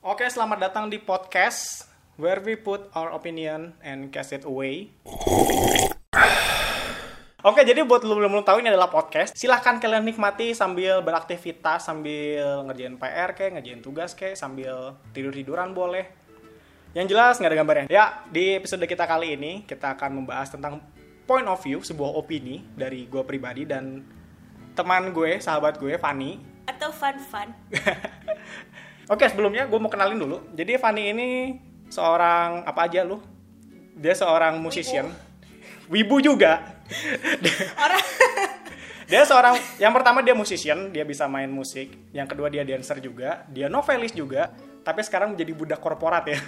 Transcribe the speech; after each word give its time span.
Oke, 0.00 0.24
selamat 0.24 0.64
datang 0.64 0.88
di 0.88 0.96
podcast 0.96 1.84
where 2.16 2.40
we 2.40 2.56
put 2.56 2.88
our 2.96 3.12
opinion 3.12 3.76
and 3.84 4.08
cast 4.08 4.32
it 4.32 4.48
away. 4.48 4.96
Oke, 7.44 7.60
jadi 7.68 7.84
buat 7.84 8.00
lu 8.08 8.16
belum 8.16 8.40
tahu 8.40 8.64
ini 8.64 8.72
adalah 8.72 8.88
podcast. 8.88 9.36
Silahkan 9.36 9.76
kalian 9.76 10.08
nikmati 10.08 10.56
sambil 10.56 11.04
beraktivitas, 11.04 11.84
sambil 11.84 12.64
ngerjain 12.64 12.96
PR 12.96 13.36
kayak, 13.36 13.60
ngerjain 13.60 13.84
tugas 13.84 14.16
kayak, 14.16 14.40
sambil 14.40 14.96
tidur-tiduran 15.12 15.76
boleh. 15.76 16.08
Yang 16.96 17.12
jelas 17.12 17.36
nggak 17.36 17.52
ada 17.52 17.58
gambarnya. 17.60 17.86
Ya, 17.92 18.24
di 18.32 18.56
episode 18.56 18.88
kita 18.88 19.04
kali 19.04 19.36
ini 19.36 19.68
kita 19.68 20.00
akan 20.00 20.24
membahas 20.24 20.48
tentang 20.48 20.80
point 21.28 21.44
of 21.44 21.60
view, 21.60 21.84
sebuah 21.84 22.16
opini 22.16 22.64
dari 22.72 23.04
gue 23.04 23.20
pribadi 23.20 23.68
dan 23.68 24.00
teman 24.72 25.12
gue, 25.12 25.44
sahabat 25.44 25.76
gue, 25.76 26.00
Fanny. 26.00 26.40
atau 26.64 26.88
fun 26.88 27.18
fun 27.18 27.50
Oke, 29.10 29.26
sebelumnya 29.26 29.66
gue 29.66 29.78
mau 29.82 29.90
kenalin 29.90 30.22
dulu. 30.22 30.38
Jadi 30.54 30.78
Fanny 30.78 31.10
ini 31.10 31.58
seorang 31.90 32.62
apa 32.62 32.86
aja 32.86 33.02
lu? 33.02 33.18
Dia 33.98 34.14
seorang 34.14 34.62
musician. 34.62 35.10
Wibu 35.90 36.22
juga. 36.22 36.78
orang 37.74 38.02
Dia 39.10 39.26
seorang 39.26 39.58
yang 39.82 39.90
pertama 39.90 40.22
dia 40.22 40.38
musician, 40.38 40.94
dia 40.94 41.02
bisa 41.02 41.26
main 41.26 41.50
musik. 41.50 41.90
Yang 42.14 42.30
kedua 42.30 42.46
dia 42.46 42.62
dancer 42.62 43.02
juga, 43.02 43.42
dia 43.50 43.66
novelis 43.66 44.14
juga, 44.14 44.54
tapi 44.86 45.02
sekarang 45.02 45.34
menjadi 45.34 45.50
budak 45.58 45.82
korporat 45.82 46.30
ya. 46.30 46.38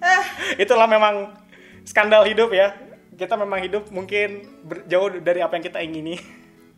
Itulah 0.64 0.88
memang 0.88 1.36
skandal 1.84 2.24
hidup 2.24 2.56
ya. 2.56 2.72
Kita 3.12 3.36
memang 3.36 3.60
hidup 3.60 3.92
mungkin 3.92 4.48
jauh 4.88 5.20
dari 5.20 5.44
apa 5.44 5.60
yang 5.60 5.64
kita 5.68 5.84
ingini. 5.84 6.16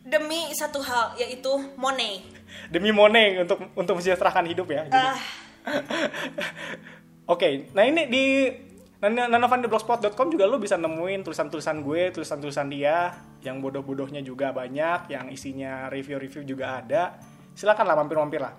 Demi 0.01 0.49
satu 0.57 0.81
hal 0.81 1.13
yaitu 1.17 1.51
money 1.77 2.25
Demi 2.67 2.91
money 2.91 3.39
untuk 3.41 3.63
untuk 3.75 3.93
mensejahterakan 3.99 4.45
hidup 4.49 4.67
ya. 4.71 4.83
Ah 4.91 5.19
Oke, 7.31 7.71
nah 7.71 7.85
ini 7.85 8.09
di 8.11 8.25
nanavandeblogspot.com 9.01 10.27
juga 10.29 10.45
lu 10.45 10.59
bisa 10.61 10.77
nemuin 10.77 11.25
tulisan-tulisan 11.25 11.81
gue, 11.81 12.11
tulisan-tulisan 12.13 12.67
dia, 12.69 13.15
yang 13.41 13.63
bodoh-bodohnya 13.63 14.21
juga 14.21 14.53
banyak, 14.53 15.09
yang 15.09 15.31
isinya 15.31 15.89
review-review 15.89 16.43
juga 16.43 16.83
ada. 16.83 17.17
Silakan 17.55 17.87
lah 17.87 17.95
mampir-mampir 17.97 18.41
lah 18.41 18.53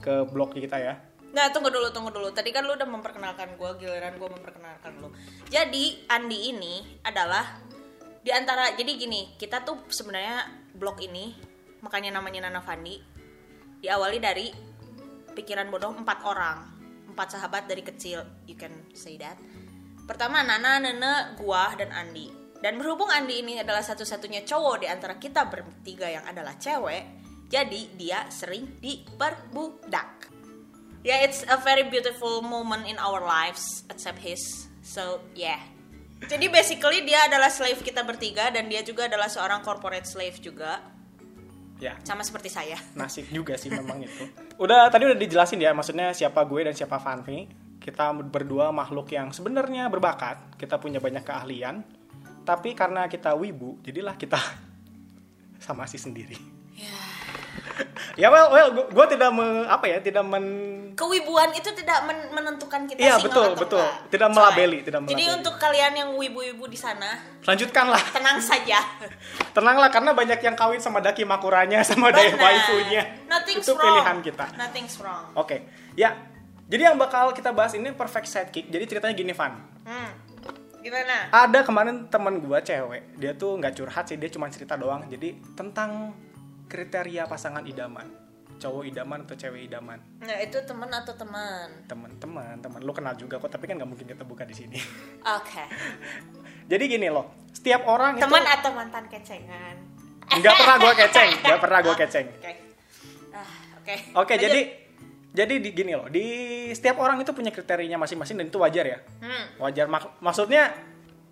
ke 0.00 0.26
blog 0.28 0.52
kita 0.52 0.76
ya. 0.80 0.94
Nah 1.32 1.52
tunggu 1.52 1.68
dulu 1.68 1.92
tunggu 1.92 2.08
dulu 2.08 2.32
Tadi 2.32 2.48
kan 2.48 2.64
lu 2.64 2.72
udah 2.72 2.88
memperkenalkan 2.88 3.60
gue 3.60 3.70
Giliran 3.76 4.16
gue 4.16 4.30
memperkenalkan 4.30 5.04
lu 5.04 5.12
Jadi 5.52 6.08
Andi 6.08 6.48
ini 6.48 6.80
adalah 7.04 7.60
di 8.24 8.32
antara 8.32 8.72
Jadi 8.72 8.96
gini 8.96 9.36
Kita 9.36 9.60
tuh 9.60 9.84
sebenarnya 9.90 10.65
blog 10.76 11.00
ini 11.02 11.32
Makanya 11.82 12.20
namanya 12.20 12.46
Nana 12.46 12.60
Fandi 12.60 13.00
Diawali 13.80 14.18
dari 14.20 14.46
Pikiran 15.32 15.68
bodoh 15.72 15.96
empat 15.96 16.24
orang 16.24 16.58
Empat 17.12 17.36
sahabat 17.36 17.68
dari 17.68 17.82
kecil 17.82 18.22
You 18.44 18.56
can 18.56 18.72
say 18.92 19.16
that 19.20 19.36
Pertama 20.06 20.46
Nana, 20.46 20.78
Nene, 20.78 21.34
gua, 21.40 21.74
dan 21.74 21.90
Andi 21.90 22.30
Dan 22.62 22.78
berhubung 22.78 23.10
Andi 23.10 23.42
ini 23.42 23.58
adalah 23.58 23.82
satu-satunya 23.82 24.46
cowok 24.46 24.84
di 24.84 24.86
antara 24.86 25.18
kita 25.18 25.50
bertiga 25.50 26.06
yang 26.06 26.24
adalah 26.28 26.54
cewek 26.56 27.04
Jadi 27.50 27.98
dia 27.98 28.28
sering 28.30 28.78
diperbudak 28.78 30.36
Yeah, 31.06 31.22
it's 31.22 31.46
a 31.46 31.54
very 31.62 31.86
beautiful 31.86 32.42
moment 32.42 32.90
in 32.90 32.98
our 32.98 33.22
lives, 33.22 33.86
except 33.86 34.18
his. 34.18 34.66
So, 34.82 35.22
yeah. 35.38 35.62
Jadi 36.24 36.48
basically 36.48 37.04
dia 37.04 37.28
adalah 37.28 37.52
slave 37.52 37.84
kita 37.84 38.00
bertiga 38.00 38.48
dan 38.48 38.72
dia 38.72 38.80
juga 38.80 39.04
adalah 39.04 39.28
seorang 39.28 39.60
corporate 39.60 40.08
slave 40.08 40.40
juga, 40.40 40.80
Ya, 41.76 41.92
sama 42.08 42.24
seperti 42.24 42.48
saya. 42.48 42.80
nasib 42.96 43.28
juga 43.28 43.52
sih 43.60 43.68
memang 43.68 44.00
itu. 44.00 44.24
Udah 44.56 44.88
tadi 44.88 45.04
udah 45.12 45.18
dijelasin 45.20 45.60
ya, 45.60 45.76
maksudnya 45.76 46.16
siapa 46.16 46.40
gue 46.48 46.64
dan 46.64 46.72
siapa 46.72 46.96
Fanfi. 46.96 47.44
Kita 47.76 48.16
berdua 48.16 48.72
makhluk 48.72 49.12
yang 49.12 49.28
sebenarnya 49.28 49.92
berbakat, 49.92 50.56
kita 50.56 50.80
punya 50.80 51.04
banyak 51.04 51.20
keahlian, 51.20 51.84
tapi 52.48 52.72
karena 52.72 53.04
kita 53.12 53.36
wibu, 53.36 53.76
jadilah 53.84 54.16
kita 54.16 54.40
sama 55.68 55.84
si 55.84 56.00
sendiri. 56.00 56.55
Ya 58.20 58.28
well, 58.28 58.48
well, 58.48 58.68
gue 58.72 59.06
tidak 59.12 59.30
me, 59.30 59.44
apa 59.64 59.84
ya, 59.84 59.98
tidak 60.00 60.24
men 60.24 60.44
Kewibuan 60.96 61.52
itu 61.52 61.68
tidak 61.76 62.08
men- 62.08 62.32
menentukan 62.32 62.88
kita 62.88 62.96
Iya, 62.96 63.20
betul, 63.20 63.52
atau 63.52 63.60
betul. 63.60 63.84
enggak. 63.84 64.08
Tidak 64.08 64.28
Coy. 64.28 64.34
melabeli, 64.34 64.78
tidak 64.80 65.00
Jadi 65.02 65.12
melabeli. 65.12 65.36
untuk 65.36 65.54
kalian 65.60 65.92
yang 65.92 66.10
wibu-wibu 66.16 66.64
di 66.64 66.78
sana, 66.80 67.20
lanjutkanlah. 67.44 68.00
tenang 68.16 68.40
saja. 68.40 68.80
Tenanglah 69.52 69.92
karena 69.92 70.16
banyak 70.16 70.40
yang 70.40 70.56
kawin 70.56 70.80
sama 70.80 71.04
daki 71.04 71.22
makuranya 71.22 71.84
sama 71.84 72.08
daya 72.08 72.32
waifunya. 72.32 73.02
Nothing's 73.28 73.68
Itu 73.68 73.76
wrong. 73.76 73.84
pilihan 73.84 74.16
kita. 74.24 74.46
Nothing's 74.56 74.96
wrong. 74.96 75.24
Oke. 75.36 75.68
Ya. 75.92 76.16
Jadi 76.66 76.82
yang 76.82 76.96
bakal 76.96 77.30
kita 77.30 77.52
bahas 77.52 77.76
ini 77.76 77.92
perfect 77.92 78.26
sidekick. 78.26 78.66
Jadi 78.66 78.84
ceritanya 78.88 79.14
gini, 79.14 79.30
Van. 79.30 79.54
Hmm. 79.84 80.10
Gimana? 80.82 81.30
Ada 81.30 81.62
kemarin 81.62 82.06
teman 82.06 82.38
gua 82.38 82.58
cewek, 82.58 83.18
dia 83.18 83.34
tuh 83.34 83.58
nggak 83.58 83.74
curhat 83.74 84.06
sih, 84.06 84.14
dia 84.14 84.30
cuma 84.30 84.46
cerita 84.46 84.78
doang. 84.78 85.02
Jadi 85.06 85.34
tentang 85.54 86.14
kriteria 86.66 87.24
pasangan 87.24 87.62
idaman. 87.62 88.06
Cowok 88.56 88.88
idaman 88.88 89.28
atau 89.28 89.36
cewek 89.36 89.68
idaman. 89.68 90.00
Nah, 90.24 90.36
itu 90.40 90.56
teman 90.64 90.88
atau 90.88 91.12
teman? 91.12 91.68
Teman-teman, 91.84 92.56
teman 92.56 92.80
lu 92.80 92.88
kenal 92.90 93.12
juga 93.12 93.36
kok, 93.36 93.52
tapi 93.52 93.68
kan 93.68 93.76
nggak 93.76 93.84
mungkin 93.86 94.08
kita 94.08 94.24
buka 94.24 94.48
di 94.48 94.56
sini. 94.56 94.80
Oke. 95.36 95.64
Jadi 96.72 96.84
gini 96.88 97.06
loh, 97.06 97.46
setiap 97.52 97.84
orang 97.84 98.16
Teman 98.16 98.42
itu 98.42 98.54
atau 98.56 98.70
mantan 98.72 99.04
kecengan? 99.06 99.76
nggak 100.26 100.54
pernah 100.58 100.76
gua 100.80 100.92
keceng, 100.92 101.30
nggak 101.46 101.60
pernah 101.60 101.78
gua 101.84 101.94
keceng. 101.94 102.26
Oke. 102.32 102.52
Ah, 103.30 103.50
oke. 103.78 103.94
Oke, 104.18 104.34
Lanjut. 104.34 104.42
jadi 104.42 104.60
jadi 105.36 105.54
di, 105.60 105.68
gini 105.70 105.92
loh, 105.92 106.08
di 106.08 106.24
setiap 106.72 106.96
orang 106.98 107.20
itu 107.20 107.30
punya 107.30 107.52
kriterianya 107.52 107.94
masing-masing 107.94 108.40
dan 108.40 108.48
itu 108.48 108.56
wajar 108.56 108.88
ya. 108.88 108.98
Hmm, 109.20 109.44
Wajar 109.60 109.86
mak- 109.86 110.16
maksudnya 110.18 110.72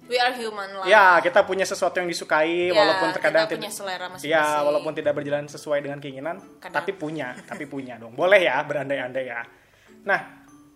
we 0.09 0.17
are 0.21 0.35
human 0.37 0.69
lah. 0.81 0.85
ya 0.85 1.07
kita 1.25 1.45
punya 1.49 1.65
sesuatu 1.65 1.97
yang 2.01 2.09
disukai 2.09 2.71
Ya, 2.71 2.77
walaupun 2.77 3.09
terkadang 3.17 3.49
kita 3.49 3.57
punya 3.57 3.73
selera 3.73 4.07
masing-masing. 4.13 4.31
Ya, 4.37 4.61
walaupun 4.61 4.93
tidak 4.93 5.13
berjalan 5.17 5.47
sesuai 5.49 5.79
dengan 5.81 5.99
keinginan, 6.01 6.37
Kadang. 6.61 6.75
tapi 6.83 6.93
punya, 6.93 7.33
tapi 7.49 7.65
punya 7.65 7.97
dong. 7.97 8.13
Boleh 8.13 8.45
ya 8.45 8.61
berandai-andai 8.65 9.25
ya. 9.25 9.43
Nah, 10.05 10.21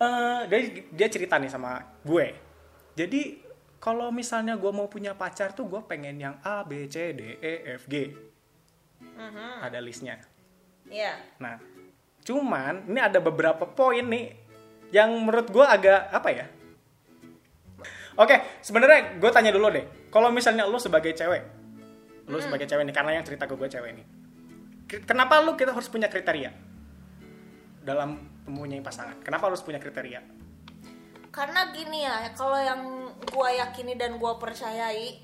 eh 0.00 0.40
dia 0.48 0.60
dia 0.88 1.08
cerita 1.12 1.36
nih 1.36 1.50
sama 1.52 1.80
gue. 2.04 2.32
Jadi 2.96 3.44
kalau 3.78 4.10
misalnya 4.10 4.58
gue 4.58 4.72
mau 4.74 4.90
punya 4.90 5.14
pacar 5.14 5.54
tuh 5.54 5.70
gue 5.70 5.80
pengen 5.86 6.18
yang 6.18 6.34
A, 6.42 6.66
B, 6.66 6.90
C, 6.90 7.14
D, 7.14 7.38
E, 7.38 7.78
F, 7.78 7.86
G. 7.86 8.10
Mhm. 8.98 9.62
Ada 9.62 9.78
listnya. 9.78 10.18
Iya. 10.90 11.14
Nah, 11.38 11.60
cuman 12.26 12.88
ini 12.90 12.98
ada 12.98 13.22
beberapa 13.22 13.68
poin 13.68 14.02
nih 14.02 14.34
yang 14.90 15.12
menurut 15.14 15.46
gue 15.52 15.62
agak 15.62 16.10
apa 16.10 16.28
ya? 16.32 16.46
Oke, 18.18 18.58
sebenarnya 18.60 19.22
gue 19.22 19.30
tanya 19.30 19.54
dulu 19.54 19.70
deh. 19.70 20.10
Kalau 20.10 20.34
misalnya 20.34 20.66
lu 20.66 20.76
sebagai 20.82 21.14
cewek, 21.14 21.42
lu 22.26 22.38
sebagai 22.42 22.66
cewek 22.66 22.82
nih, 22.90 22.94
karena 22.94 23.14
yang 23.14 23.24
cerita 23.24 23.46
ke 23.46 23.54
gue 23.54 23.68
cewek 23.70 23.90
nih. 23.94 24.06
K- 24.90 25.02
Kenapa 25.06 25.38
lu 25.38 25.54
kita 25.54 25.70
harus 25.70 25.86
punya 25.86 26.10
kriteria 26.10 26.50
dalam 27.86 28.18
mempunyai 28.44 28.82
pasangan? 28.82 29.22
Kenapa 29.22 29.46
harus 29.46 29.62
punya 29.62 29.78
kriteria? 29.78 30.18
Karena 31.28 31.70
gini 31.70 32.02
ya, 32.02 32.34
kalau 32.34 32.58
yang 32.58 32.82
gua 33.30 33.54
yakini 33.54 33.94
dan 33.94 34.18
gua 34.18 34.40
percayai, 34.40 35.22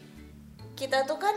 kita 0.78 1.02
tuh 1.10 1.18
kan 1.18 1.34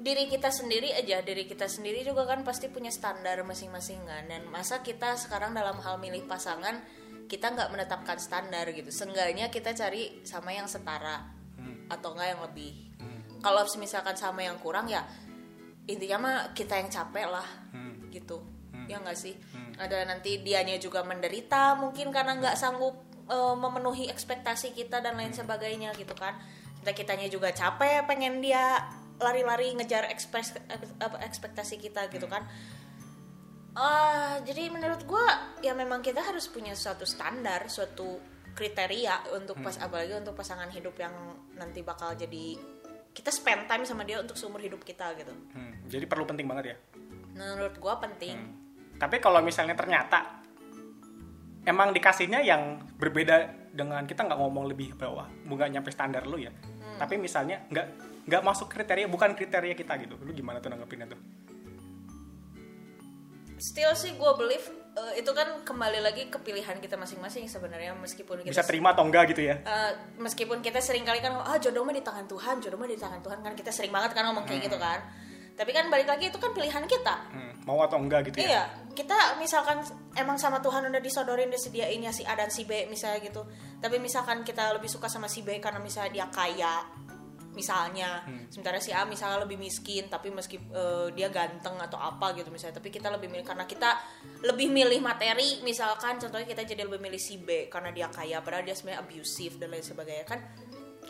diri 0.00 0.24
kita 0.30 0.48
sendiri 0.48 0.96
aja, 0.96 1.20
diri 1.20 1.44
kita 1.44 1.68
sendiri 1.68 2.00
juga 2.00 2.24
kan 2.24 2.40
pasti 2.40 2.72
punya 2.72 2.88
standar 2.88 3.36
masing-masing 3.44 4.00
kan. 4.08 4.24
Dan 4.30 4.48
masa 4.48 4.80
kita 4.80 5.20
sekarang 5.20 5.52
dalam 5.52 5.76
hal 5.84 6.00
milih 6.00 6.24
pasangan, 6.24 6.80
kita 7.30 7.54
nggak 7.54 7.70
menetapkan 7.70 8.18
standar 8.18 8.66
gitu. 8.74 8.90
Seenggaknya 8.90 9.46
kita 9.54 9.70
cari 9.70 10.26
sama 10.26 10.50
yang 10.50 10.66
setara 10.66 11.22
atau 11.86 12.18
enggak 12.18 12.28
yang 12.34 12.42
lebih. 12.42 12.72
Kalau 13.38 13.62
misalkan 13.78 14.18
sama 14.18 14.42
yang 14.42 14.58
kurang 14.58 14.90
ya 14.90 15.06
intinya 15.86 16.18
mah 16.18 16.36
kita 16.52 16.82
yang 16.82 16.90
capek 16.90 17.30
lah 17.30 17.46
gitu. 18.10 18.42
Ya 18.90 18.98
nggak 18.98 19.14
sih? 19.14 19.38
Ada 19.78 20.02
nanti 20.10 20.42
dianya 20.42 20.76
juga 20.82 21.06
menderita 21.06 21.78
mungkin 21.78 22.10
karena 22.10 22.34
nggak 22.34 22.58
sanggup 22.58 22.98
eh, 23.30 23.54
memenuhi 23.54 24.10
ekspektasi 24.10 24.74
kita 24.74 24.98
dan 24.98 25.14
lain 25.14 25.30
sebagainya 25.30 25.94
gitu 25.94 26.12
kan. 26.18 26.34
Kita 26.82 26.90
kitanya 26.92 27.30
juga 27.30 27.54
capek 27.54 28.10
pengen 28.10 28.42
dia 28.42 28.90
lari-lari 29.20 29.76
ngejar 29.76 30.08
ekspres, 30.08 30.56
ekspektasi 31.22 31.78
kita 31.78 32.10
gitu 32.10 32.26
kan. 32.26 32.42
Ah, 33.74 34.42
jadi 34.42 34.66
menurut 34.66 35.06
gua 35.06 35.54
ya 35.62 35.76
memang 35.76 36.02
kita 36.02 36.18
harus 36.20 36.50
punya 36.50 36.74
suatu 36.74 37.06
standar, 37.06 37.70
suatu 37.70 38.18
kriteria 38.50 39.30
untuk 39.38 39.62
pas 39.62 39.78
apalagi 39.78 40.10
untuk 40.18 40.34
pasangan 40.34 40.66
hidup 40.74 40.98
yang 40.98 41.14
nanti 41.54 41.86
bakal 41.86 42.12
jadi 42.18 42.58
kita 43.14 43.30
spend 43.30 43.70
time 43.70 43.86
sama 43.86 44.02
dia 44.02 44.18
untuk 44.18 44.34
seumur 44.34 44.58
hidup 44.58 44.82
kita 44.82 45.14
gitu. 45.14 45.30
Hmm, 45.54 45.86
jadi 45.86 46.06
perlu 46.06 46.26
penting 46.26 46.50
banget 46.50 46.74
ya. 46.74 46.76
Menurut 47.38 47.78
gua 47.78 48.02
penting. 48.02 48.36
Tapi 48.98 49.16
kalau 49.22 49.38
misalnya 49.40 49.78
ternyata 49.78 50.42
emang 51.64 51.94
dikasihnya 51.94 52.42
yang 52.42 52.82
berbeda 52.98 53.70
dengan 53.70 54.02
kita 54.02 54.26
nggak 54.26 54.38
ngomong 54.38 54.66
lebih 54.66 54.98
bawah, 54.98 55.30
nggak 55.46 55.68
nyampe 55.70 55.90
standar 55.94 56.26
lu 56.26 56.42
ya. 56.42 56.50
Tapi 56.98 57.16
misalnya 57.16 57.64
nggak 57.70 57.86
nggak 58.26 58.42
masuk 58.44 58.68
kriteria, 58.68 59.06
bukan 59.08 59.32
kriteria 59.32 59.74
kita 59.78 59.94
gitu. 60.02 60.18
Lu 60.20 60.34
gimana 60.34 60.60
tuh 60.60 60.68
nanggepinnya 60.74 61.06
tuh? 61.08 61.20
Still 63.60 63.92
sih 63.92 64.16
gue 64.16 64.32
believe 64.40 64.64
eh, 64.96 65.20
itu 65.20 65.30
kan 65.36 65.60
kembali 65.62 66.00
lagi 66.00 66.32
ke 66.32 66.40
pilihan 66.40 66.80
kita 66.80 66.96
masing-masing 66.96 67.44
sebenarnya 67.44 67.92
meskipun 67.94 68.40
kita 68.40 68.56
bisa 68.56 68.64
terima 68.64 68.96
atau 68.96 69.04
enggak 69.04 69.36
gitu 69.36 69.44
ya 69.44 69.60
Eh, 69.60 69.92
meskipun 70.16 70.64
kita 70.64 70.80
sering 70.80 71.04
kali 71.04 71.20
kan 71.20 71.36
ah 71.36 71.60
jodoh 71.60 71.84
mah 71.84 71.92
di 71.92 72.00
tangan 72.00 72.24
Tuhan, 72.24 72.58
jodoh 72.64 72.80
mah 72.80 72.88
di 72.88 72.96
tangan 72.96 73.20
Tuhan 73.20 73.38
kan 73.44 73.52
kita 73.52 73.68
sering 73.68 73.92
banget 73.92 74.16
kan 74.16 74.24
ngomong 74.32 74.48
kayak 74.48 74.64
gitu 74.64 74.80
kan. 74.80 74.98
Tapi 75.60 75.76
kan 75.76 75.92
balik 75.92 76.08
lagi 76.08 76.32
itu 76.32 76.40
kan 76.40 76.56
pilihan 76.56 76.88
kita. 76.88 77.16
Hmm, 77.36 77.52
mau 77.68 77.84
atau 77.84 78.00
enggak 78.00 78.32
gitu 78.32 78.40
ya 78.40 78.48
Iya, 78.48 78.62
kita 78.96 79.36
misalkan 79.36 79.84
emang 80.16 80.40
sama 80.40 80.64
Tuhan 80.64 80.88
udah 80.88 81.02
disodorin 81.04 81.52
disediain 81.52 82.00
ya 82.00 82.08
si 82.16 82.24
A 82.24 82.32
dan 82.32 82.48
si 82.48 82.64
B 82.64 82.88
misalnya 82.88 83.20
gitu. 83.20 83.44
Tapi 83.76 84.00
misalkan 84.00 84.40
kita 84.40 84.72
lebih 84.72 84.88
suka 84.88 85.12
sama 85.12 85.28
si 85.28 85.44
B 85.44 85.60
karena 85.60 85.76
misalnya 85.76 86.16
dia 86.16 86.26
kaya, 86.32 86.80
misalnya. 87.52 88.22
Sementara 88.48 88.78
si 88.78 88.94
A 88.94 89.02
misalnya 89.04 89.42
lebih 89.42 89.58
miskin 89.58 90.06
tapi 90.06 90.30
meski 90.30 90.56
eh, 90.58 91.08
dia 91.14 91.28
ganteng 91.28 91.74
atau 91.76 91.98
apa 91.98 92.32
gitu 92.34 92.48
misalnya. 92.48 92.78
Tapi 92.78 92.88
kita 92.88 93.10
lebih 93.10 93.26
milih 93.30 93.46
karena 93.46 93.66
kita 93.66 93.98
lebih 94.46 94.70
milih 94.70 94.98
materi 95.02 95.60
misalkan 95.60 96.16
contohnya 96.16 96.46
kita 96.46 96.62
jadi 96.64 96.86
lebih 96.86 97.00
milih 97.02 97.20
si 97.20 97.38
B 97.42 97.66
karena 97.66 97.90
dia 97.90 98.06
kaya 98.08 98.38
padahal 98.40 98.62
dia 98.62 98.74
sebenarnya 98.74 99.02
abusive 99.02 99.58
dan 99.58 99.74
lain 99.74 99.82
sebagainya 99.82 100.24
kan. 100.24 100.40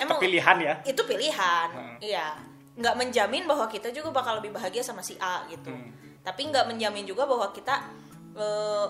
Itu 0.01 0.17
pilihan 0.17 0.57
ya 0.65 0.75
itu 0.89 1.03
pilihan 1.05 1.69
Hmm. 1.77 1.97
iya 2.01 2.33
nggak 2.73 2.95
menjamin 2.97 3.45
bahwa 3.45 3.69
kita 3.69 3.93
juga 3.93 4.09
bakal 4.09 4.41
lebih 4.41 4.57
bahagia 4.57 4.81
sama 4.81 5.05
si 5.05 5.13
A 5.21 5.45
gitu 5.53 5.69
Hmm. 5.69 5.93
tapi 6.25 6.49
nggak 6.49 6.73
menjamin 6.73 7.05
juga 7.05 7.29
bahwa 7.29 7.53
kita 7.53 7.85
eh, 8.33 8.87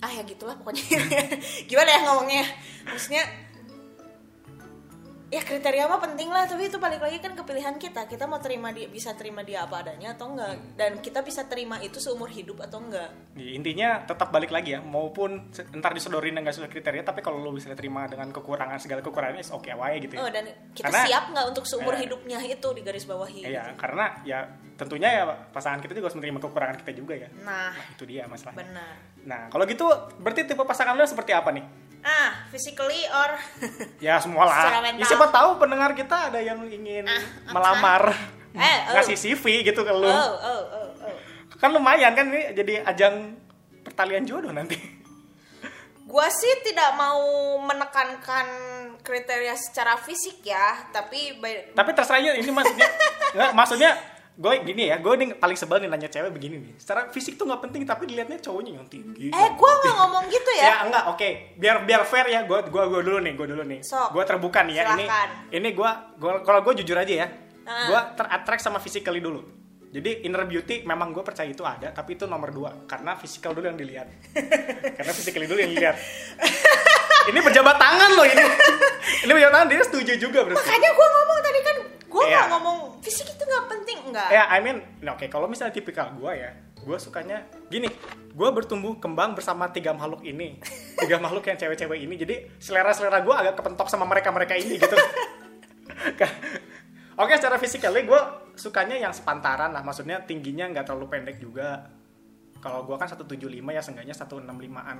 ah 0.00 0.08
ya 0.08 0.24
gitulah 0.24 0.56
pokoknya 0.56 0.80
gimana 1.68 1.88
ya 1.90 2.00
ngomongnya 2.08 2.44
maksudnya 2.88 3.28
ya 5.32 5.40
kriteria 5.40 5.88
mah 5.88 5.96
penting 5.98 6.28
lah 6.28 6.44
tapi 6.44 6.68
itu 6.68 6.76
balik 6.76 7.00
lagi 7.00 7.16
kan 7.16 7.32
ke 7.32 7.40
pilihan 7.40 7.72
kita 7.74 8.04
kita 8.04 8.28
mau 8.28 8.36
terima 8.36 8.68
dia 8.68 8.84
bisa 8.86 9.10
terima 9.12 9.40
dia 9.40 9.64
apa 9.64 9.80
adanya 9.80 10.12
atau 10.12 10.28
enggak 10.28 10.76
dan 10.76 11.00
kita 11.00 11.24
bisa 11.24 11.48
terima 11.48 11.80
itu 11.80 11.96
seumur 11.96 12.28
hidup 12.28 12.60
atau 12.60 12.78
enggak 12.78 13.08
Ya, 13.32 13.48
intinya 13.50 14.04
tetap 14.04 14.28
balik 14.28 14.52
lagi 14.52 14.76
ya 14.76 14.84
maupun 14.84 15.48
se- 15.48 15.64
ntar 15.72 15.90
disodorin 15.90 16.36
enggak 16.36 16.52
sesuai 16.52 16.68
kriteria 16.70 17.00
tapi 17.00 17.18
kalau 17.18 17.40
lo 17.40 17.48
bisa 17.50 17.72
terima 17.72 18.04
dengan 18.04 18.28
kekurangan 18.28 18.76
segala 18.76 19.00
kekurangannya 19.00 19.40
is 19.40 19.48
oke 19.48 19.72
wae 19.72 19.96
gitu 19.98 20.14
ya 20.14 20.20
oh 20.20 20.28
dan 20.28 20.44
kita 20.70 20.84
Karena- 20.86 21.06
siap 21.08 21.24
nggak 21.26 21.46
untuk 21.48 21.64
seumur 21.64 21.96
Eh. 21.96 22.04
hidupnya 22.04 22.38
itu 22.38 22.68
di 22.70 22.82
garis 22.82 23.04
bawahi 23.04 23.40
Iya, 23.42 23.72
karena 23.74 24.20
ya 24.22 24.44
tentunya 24.74 25.08
ya 25.14 25.24
pasangan 25.48 25.80
kita 25.80 25.94
juga 25.94 26.06
harus 26.06 26.18
menerima 26.18 26.38
kekurangan 26.38 26.76
kita 26.78 26.92
juga 26.92 27.14
ya. 27.14 27.28
nah 27.38 27.72
Itu 27.88 28.04
dia 28.04 28.28
masalahnya. 28.28 28.60
benar 28.60 28.94
Nah, 29.22 29.46
kalau 29.48 29.62
gitu 29.64 29.86
berarti 30.18 30.44
tipe 30.44 30.58
pasangan 30.60 30.92
lo 30.92 31.06
seperti 31.06 31.30
apa 31.30 31.54
nih? 31.54 31.62
Ah 32.02 32.44
physically 32.48 33.06
or 33.06 33.30
Ya 34.04 34.18
semua 34.18 34.42
lah. 34.44 34.82
Ya, 34.92 35.06
siapa 35.06 35.26
tahu 35.28 35.56
pendengar 35.56 35.90
kita 35.92 36.28
ada 36.28 36.38
yang 36.38 36.58
ingin 36.64 37.04
Ah, 37.04 37.14
apa? 37.14 37.50
melamar, 37.52 38.02
Eh, 38.52 38.78
oh. 38.84 38.94
ngasih 38.94 39.16
CV 39.16 39.44
gitu 39.64 39.80
ke 39.80 39.90
lu. 39.90 40.02
oh 40.02 40.10
oh 40.34 40.62
oh 40.68 40.88
oh 41.00 41.14
Kan 41.56 41.70
lumayan 41.70 42.12
kan 42.12 42.26
ini 42.26 42.52
jadi 42.52 42.82
ajang 42.84 43.38
pertalian 43.82 44.22
jodoh 44.22 44.50
nanti. 44.50 44.76
gua 46.04 46.28
sih 46.28 46.60
tidak 46.60 46.92
mau 46.92 47.22
menekankan 47.62 48.46
kriteria 49.00 49.54
secara 49.54 49.96
fisik 49.96 50.42
ya 50.42 50.90
tapi 50.90 51.38
by- 51.38 51.72
Tapi 51.72 51.90
terserah 51.92 52.20
ini 52.20 52.44
maksudnya 52.44 52.88
maksudnya 53.56 53.90
gue 54.32 54.52
gini 54.64 54.88
ya, 54.88 54.96
gue 54.96 55.12
nih 55.12 55.28
paling 55.34 55.54
sebel 55.54 55.76
nih 55.78 55.88
nanya 55.88 56.08
cewek 56.08 56.30
begini 56.30 56.56
nih. 56.58 56.72
Secara 56.74 57.08
fisik 57.08 57.36
tuh 57.36 57.44
nggak 57.44 57.60
penting 57.62 57.82
tapi 57.82 58.04
dilihatnya 58.04 58.38
cowoknya 58.38 58.72
yang 58.74 58.86
tinggi. 58.86 59.28
eh 59.28 59.48
gua 59.52 59.70
nggak 59.76 59.94
ngomong 59.94 60.24
gitu 60.26 60.50
ya 60.52 60.64
ya 60.66 60.74
enggak 60.84 61.04
oke 61.06 61.28
biar 61.54 61.76
biar 61.82 62.02
fair 62.02 62.26
ya 62.26 62.40
gue 62.42 62.58
gua 62.66 62.84
gua 62.86 63.00
dulu 63.00 63.18
nih 63.18 63.32
gue 63.32 63.46
dulu 63.46 63.62
nih 63.62 63.80
Sok. 63.80 64.08
gue 64.10 64.24
terbuka 64.24 64.60
nih 64.62 64.74
ya 64.74 64.84
Silakan. 64.88 64.96
ini 64.96 65.04
ini 65.52 65.68
gue 65.70 65.90
gua 66.16 66.32
kalau 66.40 66.60
gue 66.62 66.72
jujur 66.78 66.96
aja 66.96 67.14
ya 67.14 67.28
Ah. 67.62 67.86
gue 67.86 68.00
terattract 68.16 68.58
sama 68.60 68.76
physically 68.76 69.18
dulu 69.18 69.38
jadi 69.88 70.24
inner 70.24 70.42
beauty 70.42 70.82
memang 70.82 71.12
gue 71.12 71.20
percaya 71.20 71.46
itu 71.46 71.62
ada 71.62 71.90
tapi 71.90 72.16
itu 72.16 72.24
nomor 72.24 72.50
dua 72.50 72.74
karena 72.84 73.14
physical 73.14 73.52
dulu 73.52 73.68
yang 73.68 73.76
dilihat 73.76 74.10
karena 74.98 75.12
physically 75.12 75.44
dulu 75.44 75.60
yang 75.60 75.70
dilihat 75.70 75.94
ini 77.24 77.38
berjabat 77.38 77.76
tangan 77.76 78.10
loh 78.12 78.24
ini 78.24 78.42
ini 79.22 79.30
berjabat 79.30 79.54
tangan 79.54 79.68
dia 79.68 79.84
setuju 79.84 80.12
juga 80.18 80.42
berarti 80.42 80.58
makanya 80.58 80.90
gua 80.90 81.06
ngomong 81.12 81.38
tadi 81.40 81.60
kan 81.60 81.76
gua 82.08 82.22
Iya. 82.22 82.34
nggak 82.34 82.48
ngomong 82.50 82.78
fisik 83.12 83.28
itu 83.36 83.44
nggak 83.44 83.64
penting 83.68 83.98
enggak 84.08 84.28
ya 84.32 84.48
I 84.48 84.58
mean 84.64 84.80
nah, 85.04 85.12
oke 85.12 85.28
kalau 85.28 85.44
misalnya 85.44 85.76
tipikal 85.76 86.16
gue 86.16 86.32
ya 86.32 86.50
gue 86.82 86.96
sukanya 86.98 87.44
gini 87.68 87.86
gue 88.32 88.48
bertumbuh 88.50 88.96
kembang 88.96 89.36
bersama 89.36 89.68
tiga 89.68 89.92
makhluk 89.92 90.24
ini 90.24 90.56
tiga 91.04 91.20
makhluk 91.20 91.44
yang 91.46 91.60
cewek-cewek 91.60 92.00
ini 92.00 92.14
jadi 92.16 92.48
selera 92.56 92.90
selera 92.96 93.20
gue 93.20 93.34
agak 93.34 93.60
kepentok 93.60 93.92
sama 93.92 94.08
mereka 94.08 94.32
mereka 94.32 94.56
ini 94.56 94.80
gitu. 94.80 94.96
Oke 97.22 97.36
secara 97.36 97.60
fisikally 97.60 98.08
gue 98.08 98.20
sukanya 98.56 98.96
yang 98.96 99.12
sepantaran 99.12 99.70
lah 99.70 99.84
maksudnya 99.84 100.24
tingginya 100.24 100.72
nggak 100.72 100.88
terlalu 100.88 101.06
pendek 101.12 101.36
juga. 101.38 101.92
Kalau 102.62 102.86
gue 102.86 102.96
kan 102.96 103.10
175 103.10 103.52
ya 103.52 103.82
seenggaknya 103.84 104.14
165an 104.16 104.98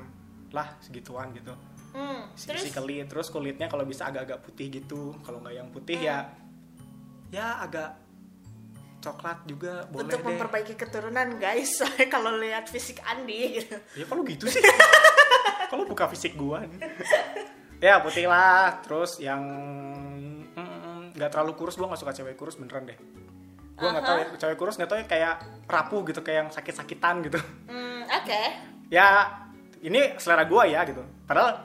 lah 0.53 0.77
segituan 0.85 1.33
gitu. 1.33 1.57
Hmm, 1.93 2.29
terus? 2.37 2.65
physically 2.65 3.05
terus 3.05 3.29
kulitnya 3.29 3.69
kalau 3.69 3.85
bisa 3.85 4.09
agak-agak 4.09 4.41
putih 4.45 4.73
gitu 4.73 5.13
kalau 5.21 5.45
nggak 5.45 5.57
yang 5.61 5.69
putih 5.69 6.01
ya 6.01 6.25
ya 7.29 7.61
agak 7.61 8.02
coklat 9.03 9.43
juga 9.45 9.83
boleh 9.91 10.07
untuk 10.07 10.21
deh. 10.23 10.27
memperbaiki 10.31 10.75
keturunan 10.79 11.29
guys. 11.43 11.83
Soalnya 11.83 12.07
kalau 12.15 12.39
lihat 12.39 12.71
fisik 12.71 13.03
Andi. 13.03 13.59
Gitu 13.59 13.77
ya 13.99 14.05
kalau 14.07 14.23
gitu 14.23 14.47
sih. 14.47 14.63
Kalau 15.73 15.89
buka 15.89 16.05
fisik 16.05 16.37
gua. 16.37 16.69
Nih. 16.69 16.85
ya 17.81 18.05
putih 18.05 18.29
lah. 18.29 18.85
Terus 18.85 19.17
yang 19.25 19.41
mm, 20.53 21.17
nggak 21.17 21.33
terlalu 21.33 21.57
kurus 21.57 21.81
gua 21.81 21.89
nggak 21.89 22.03
suka 22.05 22.13
cewek 22.13 22.37
kurus 22.37 22.61
beneran 22.61 22.85
deh. 22.85 22.99
Gua 23.81 23.89
nggak 23.89 24.05
tahu 24.05 24.17
ya, 24.21 24.27
cewek 24.37 24.57
kurus 24.61 24.77
nggak 24.77 24.91
tahu 24.93 25.01
ya 25.01 25.07
kayak 25.09 25.35
rapuh 25.65 26.05
gitu 26.13 26.21
kayak 26.21 26.39
yang 26.45 26.51
sakit-sakitan 26.53 27.25
gitu. 27.25 27.41
Hmm, 27.73 28.05
oke. 28.05 28.43
Ya 28.93 29.33
ini 29.81 30.13
selera 30.21 30.45
gua 30.45 30.69
ya 30.69 30.85
gitu. 30.85 31.01
Padahal 31.25 31.65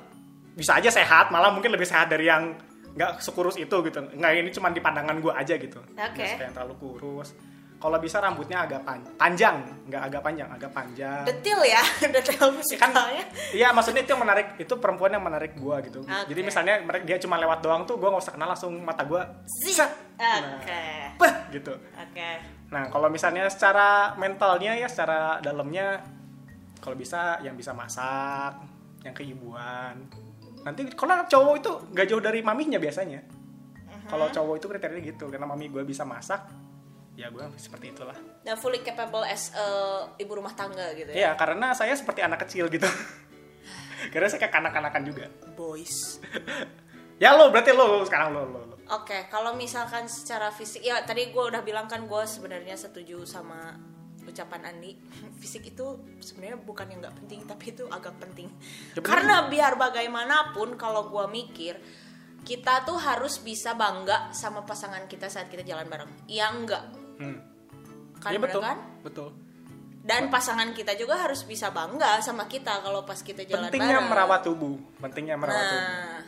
bisa 0.56 0.80
aja 0.80 0.88
sehat 0.88 1.28
malah 1.28 1.51
mungkin 1.51 1.75
lebih 1.75 1.83
sehat 1.83 2.07
dari 2.07 2.31
yang 2.31 2.56
nggak 2.97 3.21
sekurus 3.21 3.55
itu 3.55 3.75
gitu. 3.85 3.99
Nggak 4.01 4.31
ini 4.41 4.49
cuma 4.49 4.73
di 4.73 4.81
pandangan 4.81 5.21
gua 5.21 5.38
aja 5.38 5.53
gitu. 5.53 5.77
Oke. 5.77 6.17
Nggak 6.17 6.41
yang 6.41 6.55
terlalu 6.57 6.75
kurus. 6.81 7.38
Kalau 7.77 8.01
bisa 8.01 8.17
rambutnya 8.17 8.65
agak 8.65 8.81
pan- 8.81 9.05
panjang. 9.21 9.61
Nggak 9.85 10.01
agak 10.09 10.21
panjang 10.25 10.49
agak 10.49 10.71
panjang. 10.73 11.23
Detail 11.29 11.61
ya 11.61 11.83
detail 12.17 12.49
kan? 12.49 12.57
fisiknya 12.57 13.05
iya 13.53 13.67
maksudnya 13.69 14.01
itu 14.01 14.17
yang 14.17 14.23
menarik 14.25 14.47
itu 14.57 14.73
perempuan 14.81 15.13
yang 15.13 15.21
menarik 15.21 15.53
gua 15.53 15.77
gitu. 15.85 16.01
Oke. 16.01 16.25
jadi 16.33 16.41
misalnya 16.41 16.81
mereka 16.81 17.05
dia 17.05 17.17
cuma 17.21 17.38
lewat 17.38 17.61
doang 17.61 17.85
tuh 17.85 18.01
gua 18.01 18.17
nggak 18.17 18.23
usah 18.25 18.33
kenal 18.33 18.49
langsung 18.49 18.73
mata 18.81 19.05
Zik. 19.45 19.77
set. 19.77 19.91
Oke. 20.17 20.73
Nah, 20.73 21.13
peh, 21.21 21.33
gitu. 21.53 21.73
Oke. 21.77 22.29
Nah 22.73 22.89
kalau 22.89 23.13
misalnya 23.13 23.45
secara 23.45 24.17
mentalnya 24.17 24.73
ya 24.73 24.89
secara 24.89 25.38
dalamnya 25.45 26.01
kalau 26.81 26.97
bisa 26.97 27.38
yang 27.45 27.53
bisa 27.53 27.77
masak 27.77 28.57
yang 29.05 29.13
keibuan 29.13 30.09
nanti 30.68 30.83
kalau 30.92 31.24
cowok 31.24 31.54
itu 31.64 31.71
nggak 31.95 32.06
jauh 32.12 32.19
dari 32.19 32.40
maminya 32.44 32.76
biasanya 32.76 33.24
kalau 34.07 34.28
cowok 34.31 34.56
itu 34.59 34.66
kriteria 34.68 35.02
gitu 35.04 35.26
karena 35.28 35.47
mami 35.47 35.68
gue 35.68 35.83
bisa 35.83 36.04
masak 36.07 36.47
ya 37.18 37.28
gue 37.31 37.44
seperti 37.57 37.92
itulah 37.92 38.16
dan 38.44 38.56
fully 38.56 38.83
capable 38.83 39.24
as 39.26 39.52
a 39.56 39.66
ibu 40.19 40.31
rumah 40.38 40.54
tangga 40.54 40.94
gitu 40.94 41.12
ya 41.12 41.16
Iya, 41.18 41.31
karena 41.33 41.74
saya 41.74 41.97
seperti 41.97 42.21
anak 42.21 42.45
kecil 42.45 42.69
gitu. 42.69 42.86
karena 44.14 44.28
saya 44.30 44.40
kayak 44.45 44.54
kanak-kanakan 44.54 45.04
juga. 45.07 45.26
boys 45.57 46.21
Ya 47.18 47.33
lo, 47.33 47.50
berarti 47.50 47.74
lo 47.74 48.06
sekarang 48.06 48.30
lo, 48.30 48.45
lo, 48.45 48.59
lo. 48.62 48.76
Oke, 48.94 49.26
kalau 49.33 49.57
misalkan 49.57 50.06
secara 50.06 50.54
fisik, 50.54 50.86
ya 50.86 51.02
tadi 51.02 51.33
gue 51.33 51.44
udah 51.50 51.66
bilang 51.66 51.90
kan 51.90 52.06
gue 52.06 52.24
sebenarnya 52.30 52.78
setuju 52.78 53.26
sama 53.26 53.74
ucapan 54.28 54.68
Andi. 54.68 54.92
Fisik 55.40 55.64
itu 55.66 55.86
sebenarnya 56.19 56.60
bukan 56.60 56.86
yang 56.86 57.00
nggak 57.00 57.16
penting, 57.18 57.40
tapi 57.44 57.72
itu 57.72 57.88
agak 57.88 58.19
penting. 58.19 58.52
Ya, 58.94 59.00
bener. 59.00 59.07
Karena 59.07 59.36
biar 59.48 59.74
bagaimanapun, 59.76 60.76
kalau 60.76 61.07
gue 61.07 61.26
mikir, 61.28 61.80
kita 62.44 62.84
tuh 62.84 62.96
harus 62.96 63.40
bisa 63.40 63.74
bangga 63.74 64.31
sama 64.31 64.64
pasangan 64.64 65.04
kita 65.06 65.28
saat 65.28 65.48
kita 65.48 65.64
jalan 65.64 65.88
bareng. 65.88 66.12
Ya 66.28 66.48
enggak, 66.48 66.84
Hmm. 67.18 67.40
kan 68.19 68.31
bener 68.31 68.44
betul. 68.48 68.62
kan? 68.62 68.78
Betul. 69.04 69.30
Dan 70.00 70.31
pasangan 70.31 70.72
kita 70.72 70.96
juga 70.96 71.19
harus 71.19 71.44
bisa 71.44 71.68
bangga 71.68 72.24
sama 72.24 72.48
kita 72.48 72.80
kalau 72.80 73.04
pas 73.04 73.19
kita 73.19 73.44
jalan 73.44 73.68
Pentingnya 73.68 74.00
bareng. 74.00 74.07
merawat 74.07 74.42
tubuh. 74.42 74.80
Pentingnya 74.98 75.36
merawat 75.36 75.66
tubuh. 75.66 75.84
Nah, 75.84 76.22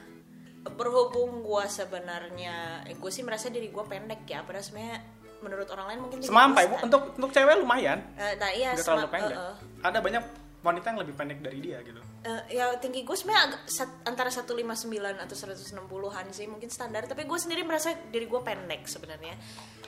berhubung 0.70 1.39
gue 1.39 1.65
sebenarnya, 1.65 2.84
eh, 2.84 2.96
gue 2.96 3.08
sih 3.08 3.24
merasa 3.24 3.48
diri 3.48 3.72
gue 3.72 3.79
pendek 3.82 4.27
ya. 4.27 4.44
Padahal 4.44 4.60
sebenarnya 4.62 5.00
menurut 5.39 5.67
orang 5.69 5.86
lain 5.89 6.00
mungkin 6.01 6.17
Semampai 6.19 6.65
stand. 6.65 6.84
untuk 6.86 7.01
untuk 7.15 7.29
cewek 7.29 7.55
lumayan. 7.58 8.00
Eh, 8.15 8.34
nah 8.36 8.50
iya, 8.50 8.74
Nggak 8.74 8.86
terlalu 8.86 9.08
pendek. 9.10 9.34
eh, 9.34 9.41
eh. 9.41 9.55
Ada 9.81 10.00
banyak 10.00 10.24
wanita 10.60 10.86
yang 10.88 11.00
lebih 11.00 11.15
pendek 11.15 11.39
dari 11.39 11.60
dia 11.60 11.79
gitu. 11.81 12.01
Eh, 12.19 12.41
ya 12.53 12.75
tinggi 12.75 13.01
gue 13.01 13.15
sebenarnya 13.15 13.43
agak 13.48 13.62
sat- 13.65 14.03
antara 14.03 14.27
159 14.27 14.91
atau 15.15 15.31
160-an 15.34 16.25
sih 16.29 16.46
mungkin 16.46 16.67
standar. 16.67 17.08
Tapi 17.08 17.24
gue 17.24 17.39
sendiri 17.39 17.63
merasa 17.63 17.96
diri 18.10 18.25
gue 18.25 18.41
pendek 18.41 18.84
sebenarnya. 18.86 19.39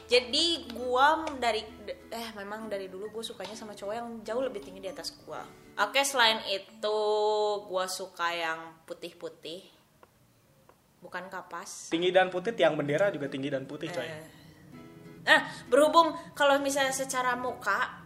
Jadi 0.08 0.46
gue 0.68 1.08
dari 1.38 1.64
eh 2.10 2.30
memang 2.34 2.68
dari 2.68 2.88
dulu 2.88 3.12
gue 3.12 3.24
sukanya 3.26 3.52
sama 3.54 3.72
cowok 3.72 3.94
yang 3.94 4.08
jauh 4.22 4.40
lebih 4.42 4.60
tinggi 4.60 4.80
di 4.80 4.88
atas 4.88 5.16
gue. 5.18 5.40
Oke 5.78 6.04
selain 6.04 6.40
itu 6.46 7.00
gue 7.62 7.86
suka 7.88 8.28
yang 8.30 8.60
putih-putih, 8.84 9.64
bukan 11.00 11.28
kapas. 11.28 11.88
Tinggi 11.88 12.12
dan 12.12 12.28
putih 12.28 12.52
tiang 12.52 12.76
bendera 12.76 13.08
juga 13.08 13.28
tinggi 13.28 13.48
dan 13.48 13.64
putih, 13.64 13.88
coy. 13.88 14.04
Eh. 14.04 14.41
Nah, 15.22 15.40
berhubung 15.70 16.14
kalau 16.34 16.58
misalnya 16.58 16.92
secara 16.92 17.38
muka 17.38 18.02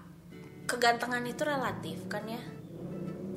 kegantengan 0.66 1.24
itu 1.24 1.42
relatif 1.46 2.08
kan 2.12 2.26
ya? 2.28 2.42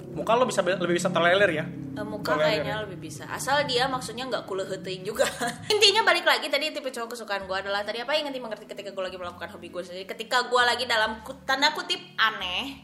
Muka 0.09 0.35
lo 0.35 0.49
bisa 0.51 0.65
lebih 0.65 0.99
bisa 0.99 1.13
terleler 1.15 1.51
ya? 1.53 1.65
Eh, 1.69 2.07
muka 2.07 2.35
Kalau 2.35 2.43
kayaknya 2.43 2.75
yang- 2.75 2.85
lebih 2.91 2.99
bisa. 2.99 3.27
Asal 3.31 3.63
dia 3.71 3.87
maksudnya 3.87 4.27
nggak 4.27 4.51
kuleheting 4.51 5.07
juga. 5.07 5.23
Intinya 5.75 6.03
balik 6.03 6.27
lagi 6.27 6.51
tadi 6.51 6.75
tipe 6.75 6.91
cowok 6.91 7.15
kesukaan 7.15 7.47
gue 7.47 7.55
adalah 7.55 7.87
tadi 7.87 8.03
apa 8.03 8.19
yang 8.19 8.31
mengerti 8.31 8.67
ketika 8.67 8.91
gue 8.91 9.05
lagi 9.05 9.15
melakukan 9.15 9.51
hobi 9.55 9.71
gue 9.71 9.83
sendiri? 9.83 10.07
Ketika 10.11 10.51
gue 10.51 10.63
lagi 10.63 10.91
dalam 10.91 11.23
tanda 11.47 11.71
kutip 11.71 12.01
aneh. 12.19 12.83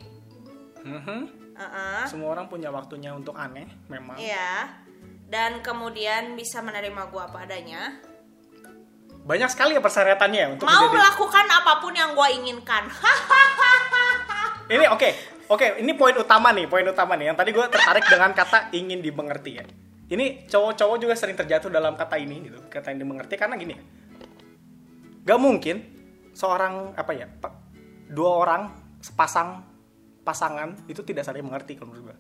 Mhm. 0.85 1.43
Heeh. 1.55 2.03
semua 2.11 2.35
orang 2.35 2.51
punya 2.51 2.67
waktunya 2.75 3.15
untuk 3.15 3.39
aneh 3.39 3.71
memang. 3.87 4.19
Iya. 4.19 4.75
Dan 5.31 5.63
kemudian 5.63 6.35
bisa 6.35 6.59
menerima 6.59 7.15
gue 7.15 7.23
apa 7.23 7.47
adanya 7.47 7.95
banyak 9.25 9.49
sekali 9.49 9.73
ya 9.73 9.81
persyaratannya 9.81 10.41
ya 10.41 10.49
untuk 10.53 10.69
mau 10.69 10.85
menjadi 10.85 11.01
melakukan 11.01 11.47
apa 11.49 11.73
pun 11.81 11.93
yang 11.97 12.13
gue 12.13 12.29
inginkan. 12.45 12.85
Ini 14.77 14.87
oke. 14.93 15.11
Oke 15.45 15.77
ini 15.77 15.93
poin 15.93 16.17
utama 16.17 16.57
nih 16.57 16.65
poin 16.65 16.85
utama 16.89 17.21
nih. 17.21 17.29
Yang 17.33 17.37
tadi 17.45 17.51
gue 17.53 17.67
tertarik 17.69 18.05
dengan 18.09 18.33
kata 18.33 18.73
ingin 18.73 19.05
dimengerti 19.05 19.61
ya. 19.61 19.65
Ini 20.09 20.49
cowok-cowok 20.49 20.97
juga 20.97 21.15
sering 21.17 21.37
terjatuh 21.37 21.69
dalam 21.69 22.01
kata 22.01 22.17
ini 22.17 22.49
gitu 22.49 22.65
kata 22.73 22.93
yang 22.97 23.05
dimengerti. 23.05 23.37
Karena 23.37 23.61
gini 23.61 23.77
gak 25.25 25.41
mungkin 25.41 25.77
seorang 26.33 26.97
apa 26.97 27.13
ya 27.13 27.29
dua 28.09 28.31
orang 28.41 28.63
sepasang 29.05 29.69
pasangan 30.25 30.89
itu 30.89 31.05
tidak 31.05 31.29
saling 31.29 31.45
mengerti 31.45 31.77
kalau 31.77 31.93
menurut 31.93 32.13
gue 32.13 32.17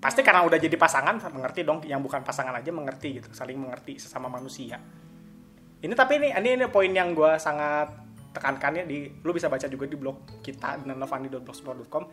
pasti 0.00 0.24
karena 0.24 0.48
udah 0.48 0.56
jadi 0.56 0.76
pasangan 0.80 1.20
mengerti 1.28 1.60
dong. 1.60 1.84
Yang 1.84 2.08
bukan 2.08 2.24
pasangan 2.24 2.56
aja 2.56 2.72
mengerti 2.72 3.20
gitu 3.20 3.28
saling 3.36 3.60
mengerti 3.60 4.00
sesama 4.00 4.32
manusia 4.32 4.80
ini 5.82 5.94
tapi 5.94 6.18
ini 6.18 6.28
ini, 6.34 6.48
ini 6.58 6.66
poin 6.66 6.90
yang 6.90 7.14
gue 7.14 7.38
sangat 7.38 7.90
tekankan 8.34 8.82
ya 8.82 8.84
di 8.86 9.10
lu 9.22 9.30
bisa 9.34 9.50
baca 9.50 9.66
juga 9.66 9.84
di 9.86 9.96
blog 9.98 10.42
kita 10.42 10.82
nanavandi.blogspot.com 10.86 12.04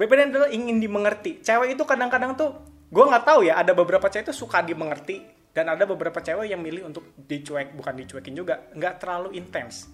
BPN 0.00 0.32
adalah 0.32 0.48
ingin 0.48 0.80
dimengerti. 0.80 1.44
Cewek 1.44 1.76
itu 1.76 1.84
kadang-kadang 1.84 2.32
tuh 2.32 2.56
gue 2.88 3.04
nggak 3.04 3.20
tahu 3.20 3.44
ya 3.44 3.60
ada 3.60 3.76
beberapa 3.76 4.08
cewek 4.08 4.32
itu 4.32 4.34
suka 4.34 4.64
dimengerti 4.64 5.20
dan 5.52 5.68
ada 5.68 5.84
beberapa 5.84 6.24
cewek 6.24 6.48
yang 6.48 6.64
milih 6.64 6.88
untuk 6.88 7.12
dicuek 7.20 7.76
bukan 7.76 8.00
dicuekin 8.00 8.32
juga 8.32 8.64
nggak 8.72 8.96
terlalu 8.96 9.36
intens. 9.36 9.92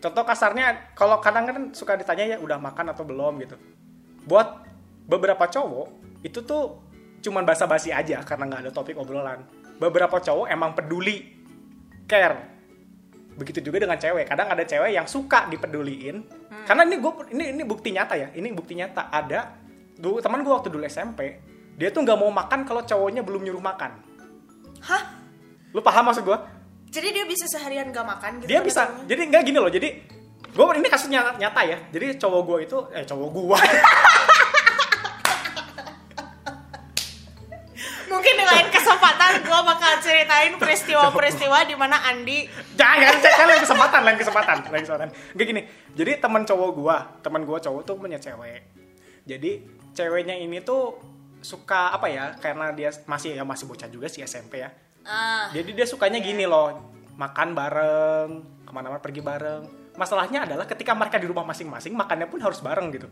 Contoh 0.00 0.24
kasarnya 0.24 0.96
kalau 0.96 1.20
kadang-kadang 1.20 1.76
suka 1.76 2.00
ditanya 2.00 2.36
ya 2.36 2.38
udah 2.40 2.56
makan 2.56 2.96
atau 2.96 3.04
belum? 3.04 3.44
gitu. 3.44 3.60
Buat 4.24 4.64
beberapa 5.04 5.44
cowok 5.44 5.86
itu 6.24 6.40
tuh 6.40 6.80
cuman 7.20 7.44
basa-basi 7.44 7.92
aja 7.92 8.24
karena 8.24 8.48
nggak 8.48 8.60
ada 8.64 8.72
topik 8.72 8.96
obrolan. 8.96 9.44
Beberapa 9.76 10.16
cowok 10.16 10.48
emang 10.48 10.72
peduli 10.72 11.35
care. 12.06 12.56
Begitu 13.36 13.60
juga 13.60 13.84
dengan 13.84 14.00
cewek. 14.00 14.24
Kadang 14.30 14.48
ada 14.48 14.64
cewek 14.64 14.96
yang 14.96 15.04
suka 15.04 15.44
dipeduliin. 15.52 16.24
Karena 16.64 16.82
ini 16.88 16.96
gue 16.96 17.12
ini 17.36 17.44
ini 17.52 17.62
bukti 17.62 17.92
nyata 17.92 18.14
ya. 18.16 18.28
Ini 18.32 18.48
bukti 18.56 18.72
nyata. 18.78 19.12
Ada 19.12 19.52
dulu 20.00 20.22
teman 20.24 20.40
gue 20.40 20.52
waktu 20.52 20.68
dulu 20.72 20.84
SMP 20.88 21.40
dia 21.76 21.92
tuh 21.92 22.00
nggak 22.04 22.16
mau 22.16 22.32
makan 22.32 22.64
kalau 22.64 22.80
cowoknya 22.84 23.20
belum 23.20 23.44
nyuruh 23.44 23.60
makan. 23.60 24.00
Hah? 24.80 25.02
Lu 25.76 25.84
paham 25.84 26.08
maksud 26.08 26.24
gue 26.24 26.38
jadi 26.86 27.12
dia 27.12 27.24
bisa 27.28 27.44
seharian 27.50 27.92
gak 27.92 28.06
makan 28.06 28.40
gitu 28.40 28.48
dia 28.48 28.64
bisa. 28.64 28.88
cowoknya? 28.88 29.04
jadi 29.10 29.22
nggak 29.28 29.42
gini 29.44 29.58
loh. 29.60 29.68
Jadi 29.68 29.88
gue 30.56 30.64
ini 30.80 30.88
kasus 30.88 31.12
nyata, 31.12 31.36
nyata 31.36 31.60
ya. 31.68 31.76
Jadi 31.92 32.16
cowok 32.16 32.40
gue 32.48 32.58
itu 32.64 32.78
eh 32.96 33.04
cowok 33.04 33.28
gue 33.28 33.58
mungkin 38.06 38.32
di 38.32 38.44
lain 38.48 38.66
kesempatan 38.72 39.15
gue 39.42 39.60
bakal 39.66 39.92
ceritain 40.02 40.54
peristiwa-peristiwa 40.56 41.58
di 41.66 41.74
mana 41.74 41.96
Andi 42.06 42.46
jangan 42.74 43.18
jangan 43.18 43.46
lain 43.48 43.62
kesempatan 43.62 44.00
lain 44.04 44.18
kesempatan 44.18 44.56
lain 44.70 44.82
kesempatan. 44.84 45.08
Gak 45.34 45.46
gini 45.46 45.62
jadi 45.96 46.20
teman 46.20 46.44
cowok 46.44 46.70
gua 46.76 46.96
teman 47.24 47.42
gua 47.48 47.58
cowok 47.58 47.82
tuh 47.82 47.96
punya 47.96 48.20
cewek. 48.20 48.62
Jadi 49.26 49.64
ceweknya 49.96 50.36
ini 50.36 50.60
tuh 50.62 50.96
suka 51.40 51.94
apa 51.94 52.06
ya 52.10 52.34
karena 52.38 52.74
dia 52.74 52.90
masih 53.06 53.38
ya 53.38 53.44
masih 53.46 53.64
bocah 53.70 53.88
juga 53.88 54.06
sih 54.06 54.22
SMP 54.22 54.60
ya. 54.62 54.70
Ah. 55.06 55.48
Jadi 55.54 55.72
dia 55.72 55.86
sukanya 55.86 56.18
gini 56.18 56.44
loh 56.44 56.92
makan 57.16 57.56
bareng 57.56 58.28
ke 58.66 58.72
mana-mana 58.74 59.00
pergi 59.00 59.22
bareng. 59.24 59.94
Masalahnya 59.96 60.44
adalah 60.44 60.68
ketika 60.68 60.92
mereka 60.92 61.16
di 61.16 61.24
rumah 61.24 61.48
masing-masing 61.48 61.96
makannya 61.96 62.28
pun 62.28 62.42
harus 62.44 62.60
bareng 62.60 62.92
gitu. 62.92 63.08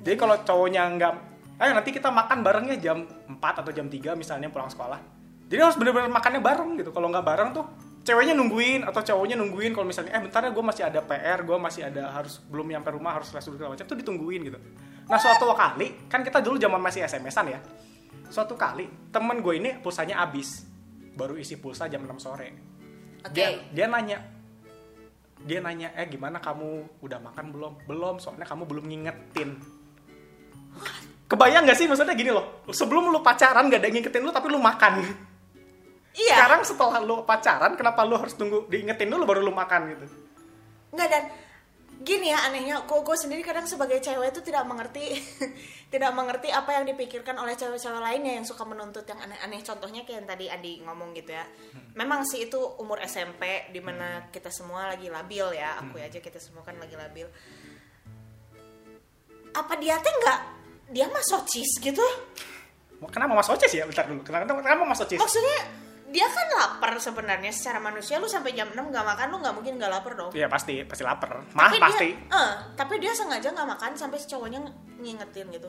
Jadi 0.00 0.16
kalau 0.16 0.40
cowoknya 0.40 0.82
nggak 0.96 1.14
eh 1.54 1.70
nanti 1.70 1.94
kita 1.94 2.10
makan 2.10 2.42
barengnya 2.42 2.76
jam 2.82 3.06
4 3.06 3.38
atau 3.38 3.70
jam 3.70 3.86
3 3.86 4.18
misalnya 4.18 4.50
pulang 4.50 4.66
sekolah. 4.66 4.98
Jadi 5.46 5.60
harus 5.60 5.76
bener-bener 5.78 6.10
makannya 6.10 6.42
bareng 6.42 6.70
gitu. 6.82 6.90
Kalau 6.90 7.06
nggak 7.14 7.22
bareng 7.22 7.50
tuh 7.54 7.64
ceweknya 8.02 8.34
nungguin 8.34 8.82
atau 8.82 9.00
cowoknya 9.06 9.38
nungguin. 9.38 9.70
Kalau 9.70 9.86
misalnya 9.86 10.18
eh 10.18 10.22
bentar 10.24 10.42
ya 10.42 10.50
gue 10.50 10.64
masih 10.64 10.82
ada 10.90 11.00
PR 11.06 11.46
gue 11.46 11.56
masih 11.60 11.82
ada 11.86 12.10
harus 12.10 12.42
belum 12.50 12.66
nyampe 12.74 12.90
rumah 12.90 13.14
harus 13.14 13.30
les 13.30 13.44
dulu 13.46 13.70
macam 13.70 13.86
tuh 13.86 13.98
ditungguin 13.98 14.40
gitu. 14.50 14.58
Nah 15.06 15.18
suatu 15.20 15.46
kali 15.54 16.10
kan 16.10 16.26
kita 16.26 16.42
dulu 16.42 16.58
zaman 16.58 16.80
masih 16.82 17.06
SMS-an 17.06 17.46
ya. 17.54 17.60
Suatu 18.34 18.58
kali 18.58 18.90
temen 19.14 19.38
gue 19.38 19.54
ini 19.54 19.70
pulsanya 19.78 20.26
habis. 20.26 20.66
Baru 21.14 21.38
isi 21.38 21.54
pulsa 21.54 21.86
jam 21.86 22.02
6 22.02 22.18
sore. 22.18 22.48
Oke. 23.22 23.30
Dia 23.30 23.62
dia 23.70 23.86
nanya 23.86 24.18
dia 25.44 25.62
nanya 25.62 25.94
eh 25.94 26.10
gimana 26.10 26.42
kamu? 26.42 26.98
Udah 26.98 27.22
makan 27.22 27.54
belum? 27.54 27.72
Belum 27.86 28.18
soalnya 28.18 28.48
kamu 28.48 28.66
belum 28.66 28.84
ngingetin 28.90 29.54
kebayang 31.34 31.66
gak 31.66 31.74
sih? 31.74 31.90
Maksudnya 31.90 32.14
gini 32.14 32.30
loh. 32.30 32.62
Sebelum 32.70 33.10
lu 33.10 33.18
pacaran 33.18 33.66
gak 33.66 33.82
ada 33.82 33.86
yang 33.90 33.98
ngingetin 33.98 34.22
lu 34.22 34.30
tapi 34.30 34.46
lu 34.46 34.62
makan. 34.62 35.02
Iya. 36.14 36.34
Sekarang 36.38 36.62
setelah 36.62 37.02
lu 37.02 37.26
pacaran 37.26 37.74
kenapa 37.74 38.06
lu 38.06 38.14
harus 38.14 38.38
tunggu 38.38 38.70
diingetin 38.70 39.10
dulu 39.10 39.26
baru 39.26 39.40
lu 39.42 39.50
makan 39.50 39.98
gitu? 39.98 40.06
Nggak 40.94 41.08
dan 41.10 41.24
gini 42.06 42.30
ya 42.30 42.38
anehnya 42.46 42.86
kok 42.86 43.02
gue 43.02 43.16
sendiri 43.18 43.42
kadang 43.42 43.66
sebagai 43.66 43.98
cewek 43.98 44.30
itu 44.30 44.40
tidak 44.46 44.62
mengerti 44.66 45.14
tidak 45.94 46.10
mengerti 46.14 46.54
apa 46.54 46.74
yang 46.74 46.84
dipikirkan 46.86 47.34
oleh 47.38 47.58
cewek-cewek 47.58 47.98
lainnya 47.98 48.38
yang 48.38 48.46
suka 48.46 48.62
menuntut 48.62 49.02
yang 49.10 49.18
aneh-aneh. 49.18 49.58
Contohnya 49.66 50.06
kayak 50.06 50.22
yang 50.22 50.28
tadi 50.30 50.46
Andi 50.46 50.72
ngomong 50.86 51.18
gitu 51.18 51.34
ya. 51.34 51.42
Memang 51.98 52.22
sih 52.22 52.46
itu 52.46 52.62
umur 52.78 53.02
SMP 53.02 53.66
di 53.74 53.82
mana 53.82 54.30
kita 54.30 54.54
semua 54.54 54.94
lagi 54.94 55.10
labil 55.10 55.58
ya. 55.58 55.82
Aku 55.82 55.98
aja 55.98 56.22
kita 56.22 56.38
semua 56.38 56.62
kan 56.62 56.78
lagi 56.78 56.94
labil. 56.94 57.26
Apa 59.50 59.74
dia 59.82 59.98
teh 59.98 60.14
nggak 60.14 60.63
dia 60.86 61.06
mah 61.08 61.20
socis 61.20 61.78
gitu. 61.78 62.04
Kenapa 63.04 63.36
mas 63.36 63.48
Oces 63.48 63.68
ya? 63.68 63.84
Bentar 63.84 64.08
dulu. 64.08 64.24
Kenapa 64.24 64.48
kenapa 64.48 64.82
mas 64.84 64.96
maksudnya 64.96 65.58
dia 66.08 66.24
kan 66.24 66.46
lapar 66.56 66.96
sebenarnya. 66.96 67.52
Secara 67.52 67.76
manusia 67.76 68.16
lu 68.16 68.24
sampai 68.24 68.54
jam 68.54 68.70
6 68.70 68.80
nggak 68.80 69.04
makan 69.04 69.26
lu 69.28 69.36
nggak 69.38 69.54
mungkin 69.54 69.72
nggak 69.76 69.92
lapar 69.92 70.12
dong. 70.16 70.30
Iya 70.32 70.48
pasti. 70.48 70.80
Pasti 70.84 71.04
lapar. 71.04 71.44
Mah 71.52 71.68
tapi 71.68 71.76
pasti. 71.80 72.08
dia, 72.10 72.32
eh, 72.32 72.52
tapi 72.72 72.94
dia 72.96 73.12
sengaja 73.12 73.52
nggak 73.52 73.68
makan 73.68 73.90
sampai 73.94 74.16
si 74.16 74.26
cowoknya 74.26 74.60
ng- 74.62 74.76
ngingetin 75.00 75.52
gitu. 75.52 75.68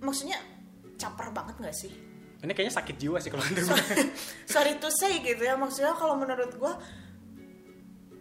Maksudnya 0.00 0.38
caper 0.98 1.30
banget 1.30 1.54
nggak 1.62 1.76
sih? 1.76 1.92
Ini 2.42 2.50
kayaknya 2.50 2.74
sakit 2.74 2.96
jiwa 2.98 3.22
sih 3.22 3.30
kalau 3.30 3.44
menurut 3.46 3.70
gue. 3.70 4.02
sorry 4.44 4.74
to 4.76 4.90
say 4.90 5.20
gitu 5.20 5.42
ya. 5.42 5.54
Maksudnya 5.54 5.94
kalau 5.94 6.18
menurut 6.18 6.50
gue 6.50 6.72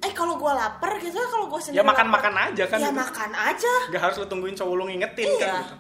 eh 0.02 0.14
kalau 0.14 0.34
gue 0.36 0.52
lapar 0.52 0.98
gitu 0.98 1.14
ya 1.14 1.26
kalau 1.26 1.46
gue 1.48 1.62
sendiri 1.62 1.78
ya 1.78 1.86
makan 1.86 2.06
lapar, 2.06 2.18
makan 2.22 2.36
aja 2.50 2.64
kan 2.66 2.78
ya 2.78 2.90
gitu. 2.90 2.98
makan 2.98 3.32
aja. 3.34 3.74
Gak 3.90 4.02
harus 4.02 4.16
lu 4.18 4.28
tungguin 4.28 4.54
cowok 4.54 4.74
lu 4.76 4.84
ngingetin 4.90 5.26
Iya. 5.28 5.40
kan 5.40 5.54
gitu. 5.64 5.76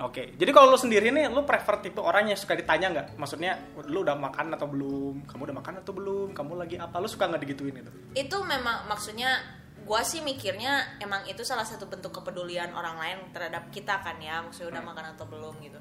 Oke, 0.00 0.32
jadi 0.40 0.48
kalau 0.56 0.72
lu 0.72 0.80
sendiri 0.80 1.12
nih, 1.12 1.28
lu 1.28 1.44
prefer 1.44 1.76
tipe 1.84 2.00
orang 2.00 2.32
yang 2.32 2.38
suka 2.40 2.56
ditanya 2.56 2.88
nggak? 2.88 3.06
Maksudnya, 3.20 3.76
lu 3.84 4.00
udah 4.00 4.16
makan 4.16 4.56
atau 4.56 4.64
belum? 4.64 5.28
Kamu 5.28 5.44
udah 5.44 5.56
makan 5.60 5.74
atau 5.84 5.92
belum? 5.92 6.32
Kamu 6.32 6.56
lagi 6.56 6.80
apa? 6.80 6.96
Lu 6.96 7.04
suka 7.04 7.28
nggak 7.28 7.42
digituin 7.44 7.76
itu? 7.84 7.92
itu 8.10 8.36
memang 8.42 8.90
maksudnya 8.90 9.38
gue 9.80 10.00
sih 10.06 10.22
mikirnya 10.22 10.98
emang 11.02 11.26
itu 11.26 11.42
salah 11.46 11.66
satu 11.66 11.86
bentuk 11.86 12.14
kepedulian 12.14 12.70
orang 12.74 12.98
lain 12.98 13.18
terhadap 13.34 13.70
kita 13.74 14.02
kan 14.02 14.18
ya 14.22 14.42
maksudnya 14.42 14.78
udah 14.78 14.84
makan 14.86 15.04
atau 15.16 15.26
belum 15.26 15.54
gitu 15.62 15.78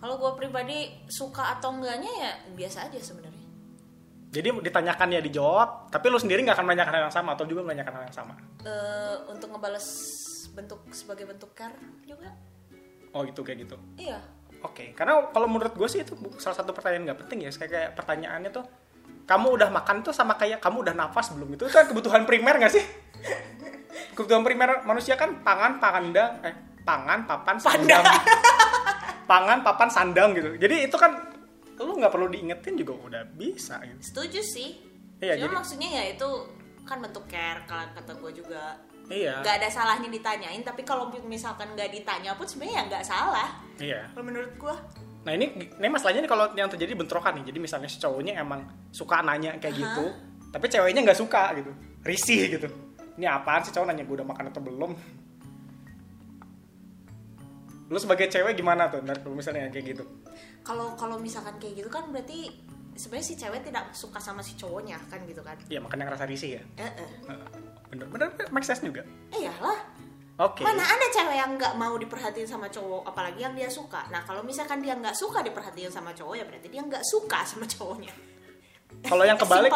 kalau 0.00 0.16
gue 0.16 0.32
pribadi 0.38 1.04
suka 1.12 1.56
atau 1.58 1.76
enggaknya 1.76 2.08
ya 2.08 2.32
biasa 2.56 2.88
aja 2.88 3.00
sebenarnya 3.00 3.38
Jadi 4.30 4.62
ditanyakan 4.62 5.10
ya 5.10 5.18
dijawab, 5.26 5.90
tapi 5.90 6.06
lu 6.06 6.14
sendiri 6.14 6.46
nggak 6.46 6.54
akan 6.54 6.66
menanyakan 6.70 6.92
hal 6.94 7.02
yang 7.10 7.16
sama 7.18 7.34
atau 7.34 7.50
juga 7.50 7.66
menanyakan 7.66 7.98
hal 7.98 8.02
yang 8.06 8.14
sama. 8.14 8.38
Eh, 8.62 9.16
untuk 9.26 9.50
ngebales 9.50 9.86
bentuk 10.54 10.86
sebagai 10.94 11.26
bentuk 11.26 11.50
care 11.50 11.74
juga 12.06 12.30
Oh 13.10 13.26
gitu 13.26 13.40
kayak 13.42 13.66
gitu. 13.66 13.76
iya 13.98 14.18
Oke, 14.60 14.92
karena 14.92 15.32
kalau 15.32 15.48
menurut 15.48 15.72
gue 15.72 15.88
sih 15.88 16.04
itu 16.04 16.12
salah 16.36 16.52
satu 16.52 16.76
pertanyaan 16.76 17.08
nggak 17.08 17.20
penting 17.24 17.48
ya. 17.48 17.50
Kayak, 17.50 17.70
kayak 17.72 17.90
pertanyaannya 17.96 18.50
tuh, 18.52 18.64
kamu 19.24 19.56
udah 19.56 19.72
makan 19.72 20.04
tuh 20.04 20.12
sama 20.12 20.36
kayak 20.36 20.60
kamu 20.60 20.84
udah 20.84 20.92
nafas 20.92 21.32
belum? 21.32 21.56
Itu 21.56 21.64
kan 21.72 21.88
kebutuhan 21.88 22.28
primer 22.28 22.60
nggak 22.60 22.68
sih? 22.68 22.84
kebutuhan 24.20 24.44
primer 24.44 24.84
manusia 24.84 25.16
kan 25.16 25.40
pangan, 25.40 25.80
panganda, 25.80 26.44
eh 26.44 26.52
pangan, 26.84 27.24
papan, 27.24 27.56
sandang. 27.56 28.04
pangan, 29.24 29.64
papan, 29.64 29.88
sandang 29.88 30.36
gitu. 30.36 30.60
Jadi 30.60 30.92
itu 30.92 30.96
kan 31.00 31.30
lu 31.80 31.96
nggak 31.96 32.12
perlu 32.12 32.28
diingetin 32.28 32.76
juga 32.76 32.92
udah 32.92 33.22
bisa 33.24 33.80
gitu. 33.80 34.12
setuju 34.12 34.40
sih 34.44 34.68
Iya, 35.20 35.36
cuma 35.36 35.44
jadi- 35.48 35.56
maksudnya 35.56 35.88
ya 35.88 36.04
itu 36.12 36.28
kan 36.84 37.00
bentuk 37.00 37.24
care 37.28 37.64
kalau 37.64 37.88
kata 37.96 38.12
gue 38.20 38.32
juga 38.44 38.76
Iya. 39.10 39.42
nggak 39.42 39.56
ada 39.58 39.68
salahnya 39.68 40.06
ditanyain 40.06 40.62
tapi 40.62 40.86
kalau 40.86 41.10
misalkan 41.26 41.74
nggak 41.74 41.90
ditanya 41.90 42.30
pun 42.38 42.46
sebenarnya 42.46 42.74
ya 42.74 42.82
nggak 42.86 43.04
salah 43.04 43.48
Iya. 43.76 44.00
kalau 44.14 44.24
menurut 44.24 44.54
gue 44.56 44.76
Nah 45.20 45.36
ini, 45.36 45.52
ini 45.52 45.88
masalahnya 45.92 46.24
nih 46.24 46.32
kalau 46.32 46.48
yang 46.56 46.72
terjadi 46.72 46.96
bentrokan 46.96 47.36
nih. 47.36 47.52
Jadi 47.52 47.58
misalnya 47.60 47.92
si 47.92 48.00
cowoknya 48.00 48.40
emang 48.40 48.64
suka 48.88 49.20
nanya 49.20 49.52
kayak 49.60 49.76
Aha. 49.76 49.82
gitu, 49.84 50.04
tapi 50.48 50.64
ceweknya 50.72 51.04
nggak 51.04 51.20
suka 51.20 51.52
gitu, 51.60 51.68
risih 52.00 52.48
gitu. 52.56 52.64
Ini 53.20 53.28
apaan 53.28 53.60
sih 53.60 53.68
cowok 53.68 53.92
nanya 53.92 54.08
gue 54.08 54.16
udah 54.16 54.24
makan 54.24 54.48
atau 54.48 54.64
belum? 54.64 54.96
lu 57.90 57.98
sebagai 57.98 58.30
cewek 58.30 58.54
gimana 58.54 58.86
tuh 58.86 59.02
ntar 59.02 59.18
kalau 59.18 59.34
misalnya 59.34 59.66
kayak 59.66 59.98
gitu 59.98 60.04
kalau 60.62 60.94
kalau 60.94 61.18
misalkan 61.18 61.58
kayak 61.58 61.82
gitu 61.82 61.90
kan 61.90 62.06
berarti 62.14 62.54
sebenarnya 62.94 63.26
si 63.26 63.34
cewek 63.34 63.66
tidak 63.66 63.90
suka 63.90 64.22
sama 64.22 64.46
si 64.46 64.54
cowoknya 64.54 64.94
kan 65.10 65.18
gitu 65.26 65.42
kan 65.42 65.58
Iya 65.66 65.82
makanya 65.82 66.06
ngerasa 66.06 66.30
risih 66.30 66.50
ya 66.54 66.62
eh. 66.78 66.92
bener 67.26 67.69
bener 67.90 68.30
make 68.54 68.66
sense 68.66 68.80
juga. 68.80 69.02
Iyalah. 69.34 69.80
Oke. 70.40 70.64
Mana 70.64 70.80
ada 70.80 71.06
cewek 71.12 71.36
yang 71.36 71.50
nggak 71.60 71.74
mau 71.76 71.92
diperhatiin 72.00 72.48
sama 72.48 72.72
cowok 72.72 73.04
apalagi 73.04 73.44
yang 73.44 73.52
dia 73.52 73.68
suka. 73.68 74.08
Nah 74.08 74.24
kalau 74.24 74.40
misalkan 74.40 74.80
dia 74.80 74.96
nggak 74.96 75.12
suka 75.12 75.44
diperhatiin 75.44 75.92
sama 75.92 76.16
cowok 76.16 76.34
ya 76.38 76.44
berarti 76.48 76.68
dia 76.72 76.80
nggak 76.80 77.04
suka 77.04 77.44
sama 77.44 77.68
cowoknya. 77.68 78.14
Kalau 79.04 79.22
yang 79.22 79.38
kebalik 79.38 79.70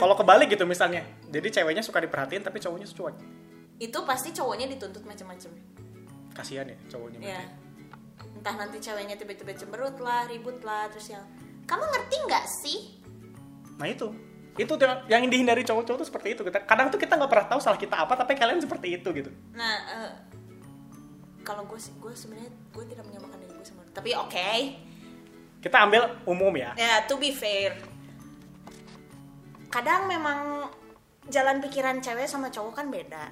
kalau 0.00 0.14
kebalik 0.16 0.48
gitu 0.50 0.64
misalnya. 0.64 1.04
Jadi 1.28 1.48
ceweknya 1.52 1.84
suka 1.84 2.00
diperhatiin 2.00 2.42
tapi 2.46 2.58
cowoknya 2.62 2.88
cuek. 2.88 3.16
Itu 3.80 3.98
pasti 4.08 4.32
cowoknya 4.32 4.66
dituntut 4.72 5.04
macam-macam 5.04 5.80
kasihan 6.40 6.66
ya 6.66 6.78
cowoknya 6.88 7.18
ya 7.20 7.42
berarti. 7.42 8.38
entah 8.40 8.54
nanti 8.56 8.78
ceweknya 8.80 9.16
tiba-tiba 9.18 9.52
cemberut 9.52 9.96
lah 10.00 10.24
ribut 10.30 10.62
lah 10.64 10.88
terus 10.88 11.12
yang 11.12 11.24
kamu 11.68 11.84
ngerti 11.86 12.16
nggak 12.26 12.44
sih? 12.64 12.78
Nah 13.78 13.86
itu 13.86 14.08
itu 14.58 14.72
yang 15.06 15.22
dihindari 15.30 15.62
cowok-cowok 15.62 15.98
tuh 16.02 16.08
seperti 16.08 16.34
itu. 16.34 16.42
Kita- 16.42 16.66
kadang 16.66 16.90
tuh 16.90 16.98
kita 16.98 17.14
nggak 17.14 17.30
pernah 17.30 17.46
tahu 17.46 17.60
salah 17.62 17.78
kita 17.78 17.96
apa 18.02 18.18
tapi 18.18 18.34
kalian 18.34 18.58
seperti 18.58 18.98
itu 18.98 19.08
gitu. 19.14 19.30
Nah 19.54 19.74
eh, 19.86 20.10
kalau 21.46 21.64
gue 21.64 21.78
sih 21.78 21.94
gue 21.96 22.10
sebenarnya 22.12 22.50
gue 22.50 22.84
tidak 22.90 23.04
menyamakan 23.06 23.38
diri 23.40 23.52
gue 23.54 23.66
sama 23.66 23.86
tapi 23.94 24.10
oke. 24.16 24.50
Kita 25.60 25.76
ambil 25.84 26.02
umum 26.24 26.50
ya. 26.56 26.72
Ya 26.74 27.04
to 27.04 27.20
be 27.20 27.30
fair. 27.30 27.76
Kadang 29.70 30.10
memang 30.10 30.66
jalan 31.30 31.62
pikiran 31.62 32.02
cewek 32.02 32.26
sama 32.26 32.50
cowok 32.50 32.74
kan 32.74 32.86
beda. 32.90 33.30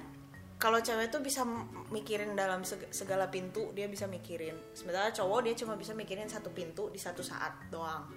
Kalau 0.59 0.79
cewek 0.79 1.07
tuh 1.07 1.23
bisa 1.23 1.43
mikirin 1.89 2.35
dalam 2.35 2.63
seg- 2.63 2.91
segala 2.91 3.27
pintu 3.31 3.71
dia 3.75 3.87
bisa 3.87 4.07
mikirin. 4.07 4.55
Sementara 4.75 5.11
cowok 5.11 5.47
dia 5.47 5.55
cuma 5.55 5.75
bisa 5.75 5.91
mikirin 5.95 6.27
satu 6.27 6.51
pintu 6.51 6.87
di 6.91 6.99
satu 6.99 7.23
saat 7.23 7.67
doang 7.71 8.07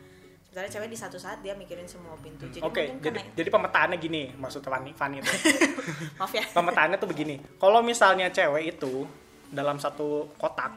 sementara 0.52 0.68
cewek 0.68 0.92
di 0.92 0.98
satu 1.00 1.16
saat 1.16 1.40
dia 1.40 1.56
mikirin 1.56 1.88
semua 1.88 2.12
pintu. 2.20 2.44
Jadi 2.44 2.60
oke 2.60 2.92
mungkin 2.92 3.00
jadi 3.00 3.24
karena 3.24 3.32
jadi 3.32 3.48
pemetaannya 3.48 3.96
gini 3.96 4.22
maksud 4.36 4.60
Fanny 4.60 4.92
Fanny 4.92 5.24
itu. 5.24 5.32
Maaf 6.20 6.28
ya. 6.28 6.44
Pemetaannya 6.52 7.00
tuh 7.00 7.08
begini. 7.08 7.40
Kalau 7.56 7.80
misalnya 7.80 8.28
cewek 8.28 8.76
itu 8.76 9.08
dalam 9.48 9.80
satu 9.80 10.28
kotak 10.36 10.76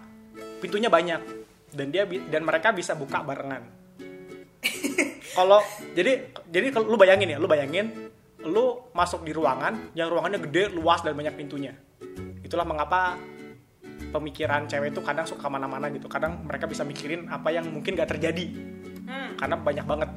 pintunya 0.63 0.87
banyak 0.87 1.19
dan 1.75 1.91
dia 1.91 2.07
dan 2.07 2.47
mereka 2.47 2.71
bisa 2.71 2.95
buka 2.95 3.19
barengan. 3.19 3.67
Kalau 5.43 5.59
jadi 5.91 6.23
jadi 6.47 6.71
lu 6.79 6.95
bayangin 6.95 7.35
ya 7.35 7.37
lu 7.43 7.51
bayangin 7.51 7.91
lu 8.47 8.79
masuk 8.95 9.27
di 9.27 9.35
ruangan 9.35 9.91
yang 9.91 10.07
ruangannya 10.07 10.39
gede 10.39 10.71
luas 10.71 11.03
dan 11.03 11.19
banyak 11.19 11.35
pintunya. 11.35 11.75
Itulah 12.47 12.63
mengapa 12.63 13.19
pemikiran 14.15 14.71
cewek 14.71 14.95
itu 14.95 15.03
kadang 15.03 15.27
suka 15.27 15.51
mana-mana 15.51 15.91
gitu. 15.91 16.07
Kadang 16.07 16.47
mereka 16.47 16.63
bisa 16.63 16.87
mikirin 16.87 17.27
apa 17.27 17.51
yang 17.51 17.67
mungkin 17.67 17.99
gak 17.99 18.15
terjadi 18.15 18.47
hmm. 19.05 19.29
karena 19.39 19.55
banyak 19.57 19.85
banget. 19.85 20.09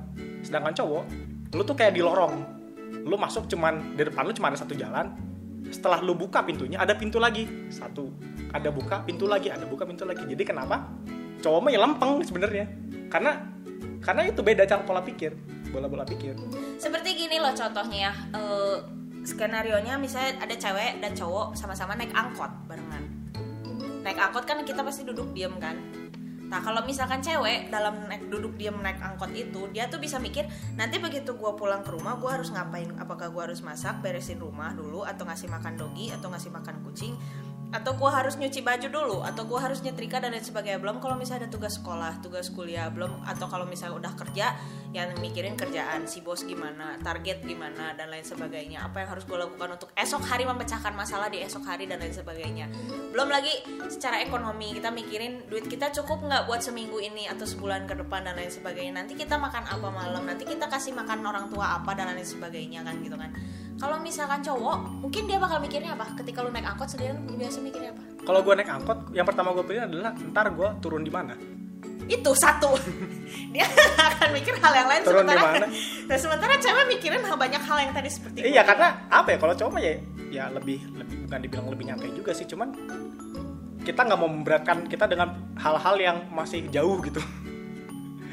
Sedangkan 0.42 0.74
cowok 0.74 1.04
lu 1.54 1.62
tuh 1.64 1.76
kayak 1.76 1.96
di 1.96 2.02
lorong. 2.04 2.44
Lu 3.08 3.16
masuk 3.16 3.48
cuman 3.48 3.96
di 3.96 4.02
depan 4.04 4.24
lu 4.28 4.32
cuma 4.36 4.52
ada 4.52 4.58
satu 4.60 4.76
jalan. 4.76 5.12
Setelah 5.68 6.00
lu 6.00 6.16
buka 6.16 6.44
pintunya 6.44 6.80
ada 6.80 6.96
pintu 6.96 7.16
lagi. 7.16 7.48
Satu. 7.72 8.12
Ada 8.52 8.72
buka 8.72 9.04
pintu 9.04 9.28
lagi 9.28 9.48
ada 9.52 9.64
buka 9.64 9.88
pintu 9.88 10.04
lagi. 10.04 10.24
Jadi 10.24 10.42
kenapa? 10.44 10.88
Cowok 11.40 11.60
mah 11.64 11.70
ya 11.72 11.80
lempeng 11.80 12.20
sebenarnya. 12.24 12.66
Karena 13.08 13.40
karena 14.04 14.28
itu 14.28 14.40
beda 14.40 14.64
cara 14.68 14.82
pola 14.84 15.00
pikir. 15.04 15.36
Bola 15.72 15.88
bola 15.88 16.04
pikir. 16.04 16.36
Seperti 16.80 17.16
gini 17.16 17.40
loh 17.40 17.52
contohnya 17.52 18.08
ya. 18.08 18.12
Eh, 18.36 18.76
skenario 19.24 19.76
nya 19.84 20.00
misalnya 20.00 20.40
ada 20.40 20.56
cewek 20.56 21.04
dan 21.04 21.12
cowok 21.12 21.52
sama-sama 21.52 21.96
naik 21.96 22.12
angkot 22.16 22.48
barengan. 22.64 23.04
Naik 24.04 24.16
angkot 24.16 24.44
kan 24.48 24.64
kita 24.64 24.80
pasti 24.80 25.04
duduk 25.04 25.32
diem 25.36 25.52
kan 25.60 25.76
nah 26.48 26.64
kalau 26.64 26.80
misalkan 26.84 27.20
cewek 27.20 27.68
dalam 27.68 28.08
naik 28.08 28.26
duduk 28.32 28.56
diem 28.56 28.74
naik 28.80 28.98
angkot 29.04 29.30
itu 29.36 29.68
dia 29.70 29.86
tuh 29.92 30.00
bisa 30.00 30.16
mikir 30.16 30.48
nanti 30.74 30.96
begitu 30.96 31.36
gue 31.36 31.52
pulang 31.54 31.84
ke 31.84 31.92
rumah 31.92 32.16
gue 32.16 32.30
harus 32.30 32.48
ngapain? 32.50 32.88
Apakah 32.96 33.28
gue 33.28 33.42
harus 33.52 33.60
masak 33.60 34.00
beresin 34.00 34.40
rumah 34.40 34.72
dulu 34.72 35.04
atau 35.04 35.28
ngasih 35.28 35.48
makan 35.52 35.76
dogi 35.76 36.08
atau 36.10 36.32
ngasih 36.32 36.50
makan 36.50 36.80
kucing 36.82 37.14
atau 37.68 37.92
gue 37.92 38.08
harus 38.08 38.40
nyuci 38.40 38.64
baju 38.64 38.88
dulu 38.88 39.18
atau 39.20 39.44
gue 39.44 39.60
harus 39.60 39.84
nyetrika 39.84 40.24
dan 40.24 40.32
lain 40.32 40.40
sebagainya. 40.40 40.80
Belum 40.80 41.04
kalau 41.04 41.20
misalnya 41.20 41.44
ada 41.46 41.50
tugas 41.52 41.76
sekolah 41.76 42.24
tugas 42.24 42.48
kuliah 42.48 42.88
belum. 42.88 43.28
Atau 43.28 43.44
kalau 43.44 43.68
misalnya 43.68 44.00
udah 44.00 44.12
kerja 44.16 44.56
yang 44.96 45.12
mikirin 45.20 45.52
kerjaan 45.52 46.08
si 46.08 46.24
bos 46.24 46.48
gimana 46.48 46.96
target 47.04 47.44
gimana 47.44 47.92
dan 47.92 48.08
lain 48.08 48.24
sebagainya. 48.24 48.80
Apa 48.88 49.04
yang 49.04 49.08
harus 49.12 49.28
gue 49.28 49.36
lakukan 49.36 49.76
untuk 49.76 49.92
esok 49.92 50.24
hari 50.24 50.48
memecahkan 50.48 50.96
masalah 50.96 51.28
di 51.28 51.44
esok 51.44 51.68
hari 51.68 51.84
dan 51.84 52.00
lain 52.00 52.16
sebagainya. 52.16 52.72
Belum 53.12 53.28
lagi 53.28 53.52
secara 53.92 54.24
ekonomi 54.24 54.72
kita 54.72 54.88
mikirin 54.88 55.44
duit 55.52 55.68
kita 55.68 55.92
cukup 55.92 56.24
nggak 56.24 56.48
buat 56.48 56.64
seminggu 56.64 56.96
ini 57.04 57.28
atau 57.28 57.44
sebulan 57.44 57.84
ke 57.84 58.00
depan 58.00 58.24
dan 58.24 58.40
lain 58.40 58.48
sebagainya. 58.48 58.96
Nanti 58.96 59.12
kita 59.12 59.36
makan 59.36 59.68
apa 59.68 59.88
malam 59.92 60.24
nanti 60.24 60.48
kita 60.48 60.72
kasih 60.72 60.96
makan 60.96 61.20
orang 61.20 61.52
tua 61.52 61.76
apa 61.76 61.92
dan 61.92 62.16
lain 62.16 62.24
sebagainya 62.24 62.80
kan 62.80 62.96
gitu 63.04 63.20
kan 63.20 63.28
kalau 63.78 63.96
misalkan 64.02 64.42
cowok 64.42 65.06
mungkin 65.06 65.30
dia 65.30 65.38
bakal 65.38 65.62
mikirnya 65.62 65.94
apa? 65.94 66.10
Ketika 66.18 66.42
lu 66.42 66.50
naik 66.50 66.66
angkot 66.66 66.90
sendirian 66.90 67.22
lu 67.30 67.38
biasa 67.38 67.62
mikirnya 67.62 67.94
apa? 67.94 68.02
Kalau 68.26 68.40
gue 68.42 68.54
naik 68.58 68.70
angkot 68.74 68.98
yang 69.14 69.22
pertama 69.22 69.54
gue 69.54 69.64
pilih 69.64 69.82
adalah 69.86 70.12
ntar 70.34 70.50
gue 70.50 70.68
turun 70.82 71.06
di 71.06 71.12
mana? 71.14 71.38
Itu 72.10 72.34
satu. 72.34 72.74
Dia 73.54 73.70
akan 73.96 74.28
mikir 74.34 74.58
hal 74.58 74.72
yang 74.74 74.88
lain 74.90 75.02
Turun 75.06 75.22
sementara. 75.22 75.42
mana? 75.46 75.66
nah, 76.10 76.18
sementara 76.18 76.52
cewek 76.58 76.84
mikirin 76.90 77.22
hal 77.22 77.36
banyak 77.38 77.62
hal 77.62 77.78
yang 77.78 77.92
tadi 77.94 78.10
seperti 78.10 78.38
iya 78.42 78.66
gue 78.66 78.68
karena 78.74 78.88
apa 79.06 79.28
ya? 79.30 79.38
Kalau 79.38 79.54
cowok 79.54 79.70
mah 79.70 79.82
ya 79.82 79.92
ya 80.28 80.44
lebih 80.50 80.78
lebih 80.98 81.16
bukan 81.24 81.40
dibilang 81.40 81.66
lebih 81.70 81.84
nyantai 81.88 82.10
juga 82.12 82.36
sih 82.36 82.44
cuman 82.44 82.68
kita 83.86 84.04
nggak 84.04 84.18
mau 84.20 84.28
memberatkan 84.28 84.84
kita 84.84 85.08
dengan 85.08 85.54
hal-hal 85.56 85.96
yang 85.96 86.16
masih 86.34 86.66
jauh 86.68 86.98
gitu. 87.06 87.22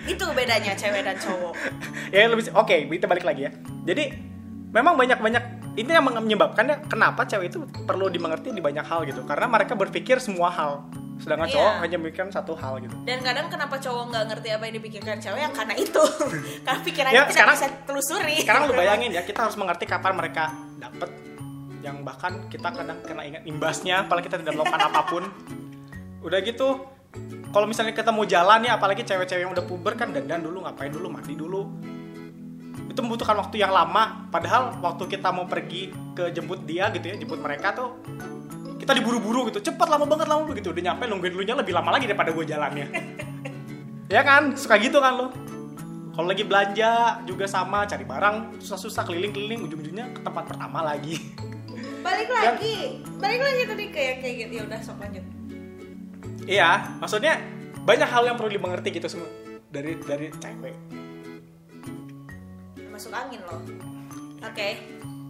Itu 0.09 0.25
bedanya 0.33 0.73
cewek 0.73 1.05
dan 1.05 1.17
cowok. 1.21 1.53
Ya 2.13 2.25
lebih 2.25 2.49
oke 2.53 2.75
kita 2.89 3.05
balik 3.05 3.25
lagi 3.25 3.45
ya. 3.47 3.51
Jadi 3.85 4.34
memang 4.75 4.93
banyak 4.93 5.17
banyak 5.17 5.43
ini 5.75 5.87
yang 5.89 6.03
menyebabkannya 6.03 6.85
kenapa 6.85 7.23
cewek 7.23 7.47
itu 7.47 7.57
perlu 7.83 8.07
dimengerti 8.07 8.51
di 8.51 8.59
banyak 8.59 8.83
hal 8.83 9.03
gitu. 9.03 9.23
Karena 9.23 9.47
mereka 9.47 9.73
berpikir 9.73 10.19
semua 10.19 10.47
hal. 10.47 10.83
Sedangkan 11.15 11.47
Iya. 11.47 11.55
cowok 11.55 11.73
hanya 11.79 11.97
memikirkan 11.97 12.29
satu 12.29 12.53
hal 12.53 12.79
gitu. 12.79 12.91
Dan 13.03 13.23
kadang 13.23 13.47
kenapa 13.47 13.79
cowok 13.79 14.03
nggak 14.11 14.23
ngerti 14.29 14.47
apa 14.51 14.63
yang 14.67 14.75
dipikirkan 14.75 15.15
cewek? 15.17 15.39
Yang 15.41 15.53
karena 15.55 15.75
itu. 15.75 16.03
Karena 16.67 16.79
pikirannya 16.81 17.15
Ya, 17.15 17.23
tidak 17.23 17.33
sekarang- 17.33 17.57
bisa 17.57 17.67
telusuri. 17.87 18.35
sekarang 18.39 18.61
lu 18.67 18.73
bayangin 18.83 19.11
ya 19.11 19.23
kita 19.23 19.47
harus 19.47 19.55
mengerti 19.55 19.83
kapan 19.85 20.13
mereka 20.13 20.51
dapet. 20.77 21.09
Yang 21.79 21.97
bahkan 22.03 22.33
kita 22.47 22.67
kadang 22.67 22.99
kena 22.99 23.23
ingat 23.23 23.43
imbasnya 23.43 24.03
apalagi 24.03 24.27
kita 24.27 24.43
tidak 24.43 24.53
melakukan 24.53 24.81
apa 24.91 25.01
pun. 25.07 25.23
Udah 26.19 26.39
gitu 26.39 26.67
kalau 27.49 27.63
misalnya 27.63 27.95
kita 27.95 28.11
mau 28.11 28.27
jalan 28.27 28.59
ya 28.61 28.75
apalagi 28.75 29.03
cewek-cewek 29.03 29.39
yang 29.41 29.51
udah 29.51 29.63
puber 29.63 29.95
kan 29.95 30.11
dandan 30.11 30.43
dulu 30.43 30.67
ngapain 30.67 30.91
dulu 30.91 31.07
mandi 31.07 31.31
dulu 31.31 31.63
itu 32.95 33.03
membutuhkan 33.03 33.35
waktu 33.35 33.59
yang 33.59 33.75
lama 33.75 34.31
padahal 34.31 34.79
waktu 34.79 35.03
kita 35.11 35.27
mau 35.35 35.43
pergi 35.43 35.91
ke 36.15 36.31
jemput 36.31 36.63
dia 36.63 36.87
gitu 36.95 37.03
ya 37.11 37.19
jemput 37.19 37.43
mereka 37.43 37.75
tuh 37.75 37.99
kita 38.79 38.95
diburu-buru 38.95 39.51
gitu. 39.51 39.71
Cepat 39.71 39.87
lama 39.91 40.07
banget 40.07 40.27
lama 40.31 40.47
begitu 40.47 40.71
udah 40.71 40.93
nyampe 40.93 41.03
nungguin 41.09 41.33
dulunya 41.35 41.55
lebih 41.59 41.73
lama 41.75 41.91
lagi 41.95 42.07
daripada 42.07 42.31
gue 42.31 42.45
jalannya. 42.47 42.87
Ya 44.05 44.21
kan? 44.21 44.53
Suka 44.53 44.77
gitu 44.77 45.01
kan 45.01 45.17
lo 45.17 45.33
kalau 46.13 46.29
lagi 46.29 46.45
belanja 46.45 47.19
juga 47.25 47.49
sama 47.49 47.89
cari 47.89 48.05
barang 48.05 48.61
susah-susah 48.61 49.01
keliling-keliling 49.01 49.65
ujung-ujungnya 49.65 50.13
ke 50.13 50.21
tempat 50.21 50.45
pertama 50.45 50.85
lagi. 50.85 51.33
Balik 52.05 52.29
lagi. 52.29 53.01
Balik 53.17 53.41
lagi 53.41 53.61
tadi 53.65 53.85
kayak 53.89 54.15
kayak 54.21 54.35
gitu. 54.45 54.53
Ya 54.61 54.63
udah 54.69 54.79
sok 54.85 55.01
lanjut. 55.01 55.25
Iya 56.45 56.69
maksudnya 57.01 57.41
banyak 57.81 58.05
hal 58.05 58.23
yang 58.29 58.37
perlu 58.37 58.53
dimengerti 58.53 58.93
gitu 58.93 59.09
semua. 59.09 59.27
Dari 59.73 59.97
dari 60.05 60.29
cewek 60.37 61.04
masuk 62.95 63.11
angin 63.11 63.43
loh. 63.43 63.59
Oke. 64.39 64.79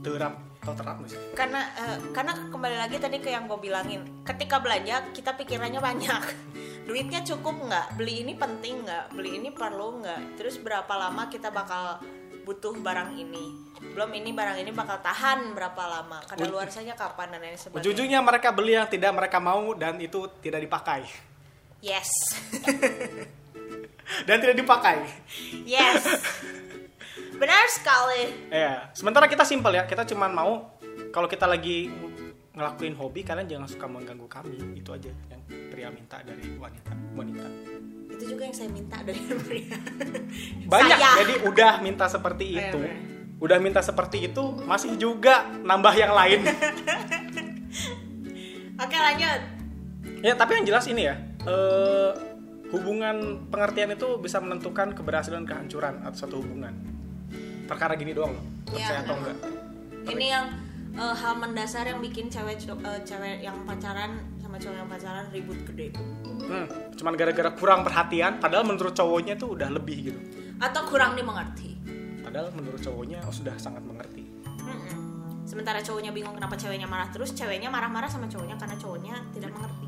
Terap 0.05 0.37
atau 0.61 0.73
terap 0.77 0.97
sih? 1.09 1.17
Karena 1.33 1.65
eh, 1.81 1.97
karena 2.13 2.37
kembali 2.53 2.77
lagi 2.77 3.01
tadi 3.01 3.17
ke 3.17 3.33
yang 3.33 3.49
gue 3.49 3.57
bilangin 3.57 4.21
ketika 4.21 4.61
belanja 4.61 5.09
kita 5.17 5.33
pikirannya 5.33 5.81
banyak. 5.81 6.23
Duitnya 6.87 7.25
cukup 7.25 7.65
nggak? 7.65 7.97
Beli 7.97 8.21
ini 8.21 8.37
penting 8.37 8.85
nggak? 8.85 9.17
Beli 9.17 9.41
ini 9.41 9.49
perlu 9.49 10.05
nggak? 10.05 10.37
Terus 10.37 10.61
berapa 10.61 10.93
lama 10.93 11.25
kita 11.25 11.49
bakal 11.49 11.97
butuh 12.45 12.77
barang 12.77 13.17
ini? 13.17 13.65
Belum 13.97 14.13
ini 14.13 14.29
barang 14.29 14.61
ini 14.61 14.69
bakal 14.69 15.01
tahan 15.01 15.57
berapa 15.57 15.81
lama? 15.89 16.21
Kada 16.29 16.45
luar 16.45 16.69
saja 16.69 16.93
kapan 16.93 17.33
dan 17.33 17.41
lain 17.41 17.57
sebagainya. 17.57 17.81
Ujung-ujungnya 17.81 18.19
mereka 18.21 18.53
beli 18.53 18.77
yang 18.77 18.85
tidak 18.85 19.09
mereka 19.17 19.41
mau 19.41 19.73
dan 19.73 19.97
itu 19.97 20.29
tidak 20.37 20.61
dipakai. 20.61 21.01
Yes. 21.81 22.09
Dan 24.29 24.37
tidak 24.37 24.61
dipakai. 24.61 25.01
Yes 25.65 26.05
benar 27.35 27.65
sekali. 27.67 28.47
Ya 28.47 28.87
sementara 28.91 29.25
kita 29.25 29.43
simpel 29.43 29.73
ya 29.73 29.83
kita 29.83 30.05
cuman 30.05 30.31
mau 30.31 30.51
kalau 31.09 31.25
kita 31.25 31.45
lagi 31.45 31.89
ngelakuin 32.51 32.95
hobi 32.95 33.21
kalian 33.21 33.45
jangan 33.45 33.67
suka 33.67 33.85
mengganggu 33.85 34.25
kami 34.25 34.57
itu 34.73 34.89
aja 34.89 35.11
yang 35.27 35.41
pria 35.69 35.87
minta 35.91 36.19
dari 36.21 36.55
wanita 36.55 36.91
wanita. 37.11 37.45
Itu 38.09 38.23
juga 38.31 38.41
yang 38.47 38.55
saya 38.55 38.69
minta 38.69 38.95
dari 38.99 39.19
pria. 39.43 39.75
Banyak 40.65 40.97
Saya. 40.97 41.15
jadi 41.19 41.33
udah 41.43 41.71
minta 41.79 42.05
seperti 42.07 42.43
Iya, 42.55 42.61
itu. 42.69 42.77
bener. 42.79 42.95
udah 43.35 43.57
minta 43.59 43.83
seperti 43.83 44.31
itu 44.31 44.43
masih 44.63 44.95
juga 44.95 45.43
nambah 45.59 45.91
yang 45.93 46.15
lain. 46.15 46.39
Oke 48.75 48.95
lanjut. 48.95 49.39
Ya 50.23 50.33
tapi 50.33 50.51
yang 50.55 50.65
jelas 50.65 50.87
ini 50.87 51.05
ya 51.05 51.15
eh, 51.43 52.11
hubungan 52.71 53.47
pengertian 53.47 53.91
itu 53.91 54.17
bisa 54.17 54.39
menentukan 54.39 54.91
keberhasilan 54.91 55.43
dan 55.43 55.47
kehancuran 55.47 55.93
atau 56.01 56.17
suatu 56.17 56.35
hubungan 56.39 56.73
perkara 57.65 57.93
gini 57.97 58.13
doang 58.13 58.33
loh. 58.37 58.45
Ya, 58.73 58.89
percaya 58.89 58.99
atau 59.01 59.15
memang. 59.17 59.21
enggak? 59.21 59.37
Ini 60.05 60.25
yang 60.29 60.45
eh, 60.95 61.15
hal 61.17 61.33
mendasar 61.41 61.83
yang 61.89 61.99
bikin 61.99 62.29
cewek 62.29 62.61
eh, 62.65 63.01
cewek 63.03 63.41
yang 63.41 63.57
pacaran 63.65 64.21
sama 64.39 64.57
cowok 64.61 64.77
yang 64.77 64.89
pacaran 64.89 65.25
ribut 65.33 65.59
gede. 65.67 65.91
Hmm, 66.45 66.65
cuman 66.95 67.13
gara-gara 67.17 67.51
kurang 67.57 67.81
perhatian 67.81 68.37
padahal 68.37 68.63
menurut 68.63 68.93
cowoknya 68.93 69.33
tuh 69.35 69.57
udah 69.57 69.69
lebih 69.73 70.13
gitu. 70.13 70.19
Atau 70.61 70.87
kurang 70.87 71.17
dimengerti. 71.17 71.75
Padahal 72.21 72.53
menurut 72.53 72.79
cowoknya 72.79 73.19
oh, 73.25 73.33
sudah 73.33 73.57
sangat 73.59 73.83
mengerti. 73.83 74.23
Mm-mm. 74.65 74.97
sementara 75.45 75.77
cowoknya 75.77 76.09
bingung 76.09 76.33
kenapa 76.33 76.57
ceweknya 76.57 76.89
marah 76.89 77.05
terus 77.13 77.29
ceweknya 77.37 77.69
marah-marah 77.69 78.09
sama 78.09 78.25
cowoknya 78.25 78.57
karena 78.57 78.75
cowoknya 78.81 79.13
tidak 79.29 79.53
mengerti. 79.53 79.87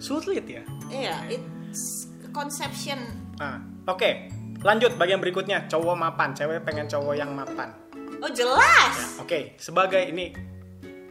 Sulit 0.00 0.48
ya? 0.48 0.64
Iya 0.88 1.16
it's 1.28 2.08
conception. 2.32 3.04
Nah 3.36 3.60
oke 3.84 4.39
lanjut 4.60 4.92
bagian 4.96 5.20
berikutnya. 5.20 5.66
Cowok 5.66 5.96
mapan. 5.96 6.32
Cewek 6.32 6.64
pengen 6.64 6.86
cowok 6.86 7.14
yang 7.16 7.32
mapan. 7.32 7.72
Oh 8.20 8.28
jelas. 8.28 9.16
Oke. 9.16 9.56
Sebagai 9.56 10.04
ini 10.06 10.32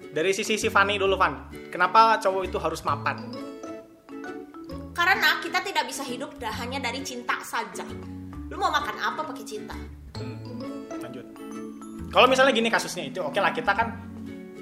dari 0.09 0.33
sisi 0.33 0.57
si 0.57 0.69
Fanny 0.69 0.97
dulu 0.97 1.17
Van 1.17 1.49
kenapa 1.69 2.17
cowok 2.17 2.43
itu 2.49 2.57
harus 2.57 2.81
mapan? 2.81 3.29
Karena 4.93 5.39
kita 5.39 5.63
tidak 5.63 5.85
bisa 5.87 6.03
hidup 6.03 6.35
dah 6.37 6.51
hanya 6.59 6.81
dari 6.81 6.99
cinta 7.01 7.39
saja. 7.41 7.85
Lu 8.49 8.57
mau 8.57 8.73
makan 8.73 8.97
apa 8.99 9.21
pakai 9.23 9.45
cinta? 9.45 9.77
Hmm, 10.17 10.83
lanjut. 10.91 11.25
Kalau 12.09 12.25
misalnya 12.25 12.51
gini 12.51 12.67
kasusnya 12.67 13.05
itu 13.05 13.21
oke 13.21 13.37
lah 13.37 13.53
kita 13.53 13.71
kan 13.71 13.87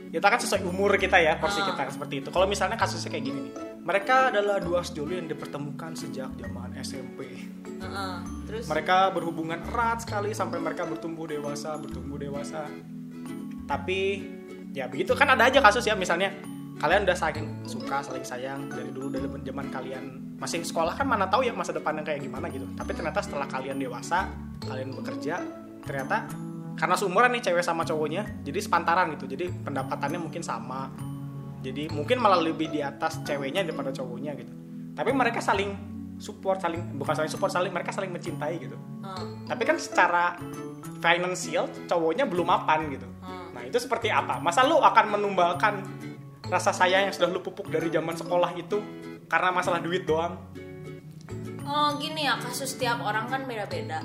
kita 0.08 0.28
kan 0.28 0.40
sesuai 0.40 0.64
umur 0.68 0.96
kita 1.00 1.20
ya 1.20 1.36
porsi 1.40 1.64
Ah. 1.64 1.72
kita 1.72 1.90
seperti 1.90 2.22
itu. 2.22 2.30
Kalau 2.30 2.46
misalnya 2.46 2.76
kasusnya 2.76 3.12
kayak 3.12 3.26
gini 3.28 3.40
nih 3.48 3.54
mereka 3.88 4.28
adalah 4.28 4.60
dua 4.60 4.84
sejoli 4.84 5.16
yang 5.16 5.32
dipertemukan 5.32 5.96
sejak 5.96 6.28
zaman 6.36 6.76
SMP 6.84 7.48
Heeh. 7.80 8.16
terus? 8.44 8.68
Mereka 8.68 9.16
berhubungan 9.16 9.64
erat 9.64 10.04
sekali 10.04 10.36
sampai 10.36 10.60
mereka 10.60 10.84
bertumbuh 10.84 11.24
dewasa 11.24 11.80
bertumbuh 11.80 12.20
dewasa. 12.20 12.68
Tapi 13.64 14.28
ya 14.76 14.92
begitu. 14.92 15.16
Kan 15.16 15.32
ada 15.32 15.48
aja 15.48 15.64
kasus 15.64 15.88
ya 15.88 15.96
misalnya 15.96 16.36
kalian 16.84 17.08
udah 17.08 17.16
saling 17.16 17.48
suka 17.64 18.04
saling 18.04 18.28
sayang 18.28 18.68
dari 18.68 18.92
dulu 18.92 19.08
dari 19.08 19.26
zaman 19.26 19.72
kalian 19.72 20.04
masih 20.38 20.62
sekolah 20.62 20.94
kan 20.94 21.10
mana 21.10 21.26
tahu 21.26 21.48
ya 21.48 21.56
masa 21.56 21.72
depannya 21.72 22.04
kayak 22.04 22.28
gimana 22.28 22.52
gitu. 22.52 22.68
Tapi 22.76 22.92
ternyata 22.92 23.24
setelah 23.24 23.48
kalian 23.48 23.80
dewasa 23.80 24.28
kalian 24.68 25.00
bekerja 25.00 25.40
ternyata 25.88 26.28
karena 26.76 26.94
seumuran 27.00 27.32
nih 27.40 27.42
cewek 27.50 27.64
sama 27.64 27.88
cowoknya 27.88 28.44
jadi 28.44 28.60
sepantaran 28.60 29.16
gitu. 29.16 29.32
Jadi 29.32 29.48
pendapatannya 29.64 30.20
mungkin 30.20 30.44
sama 30.44 30.92
jadi 31.62 31.90
mungkin 31.90 32.18
malah 32.22 32.40
lebih 32.40 32.70
di 32.70 32.80
atas 32.82 33.22
ceweknya 33.26 33.66
daripada 33.66 33.90
cowoknya 33.92 34.38
gitu 34.38 34.54
tapi 34.94 35.14
mereka 35.14 35.42
saling 35.42 35.74
support 36.18 36.58
saling 36.58 36.82
bukan 36.98 37.14
saling 37.14 37.32
support 37.32 37.54
saling 37.54 37.70
mereka 37.70 37.94
saling 37.94 38.10
mencintai 38.10 38.58
gitu 38.58 38.78
Heeh. 39.06 39.26
tapi 39.46 39.64
kan 39.66 39.78
secara 39.78 40.38
financial 40.98 41.70
cowoknya 41.86 42.26
belum 42.26 42.48
mapan 42.48 42.90
gitu 42.94 43.08
Hmm. 43.18 43.52
nah 43.52 43.66
itu 43.66 43.76
seperti 43.76 44.08
apa 44.08 44.40
masa 44.40 44.64
lu 44.64 44.80
akan 44.80 45.20
menumbalkan 45.20 45.84
rasa 46.48 46.72
sayang 46.72 47.10
yang 47.10 47.14
sudah 47.14 47.28
lu 47.28 47.44
pupuk 47.44 47.68
dari 47.68 47.92
zaman 47.92 48.16
sekolah 48.16 48.56
itu 48.56 48.80
karena 49.28 49.52
masalah 49.52 49.84
duit 49.84 50.08
doang 50.08 50.40
Oh 51.68 52.00
gini 52.00 52.24
ya 52.24 52.40
kasus 52.40 52.80
tiap 52.80 53.04
orang 53.04 53.28
kan 53.28 53.44
beda-beda. 53.44 54.00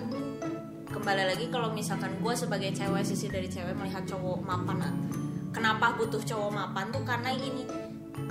Kembali 0.91 1.23
lagi 1.31 1.47
kalau 1.47 1.71
misalkan 1.71 2.19
gue 2.19 2.35
sebagai 2.35 2.75
cewek 2.75 3.07
sisi 3.07 3.31
dari 3.31 3.47
cewek 3.47 3.79
melihat 3.79 4.03
cowok 4.03 4.43
mapan, 4.43 4.83
kenapa 5.53 5.95
butuh 5.95 6.25
cowok 6.25 6.51
mapan 6.51 6.91
tuh 6.91 7.05
karena 7.05 7.31
gini 7.37 7.65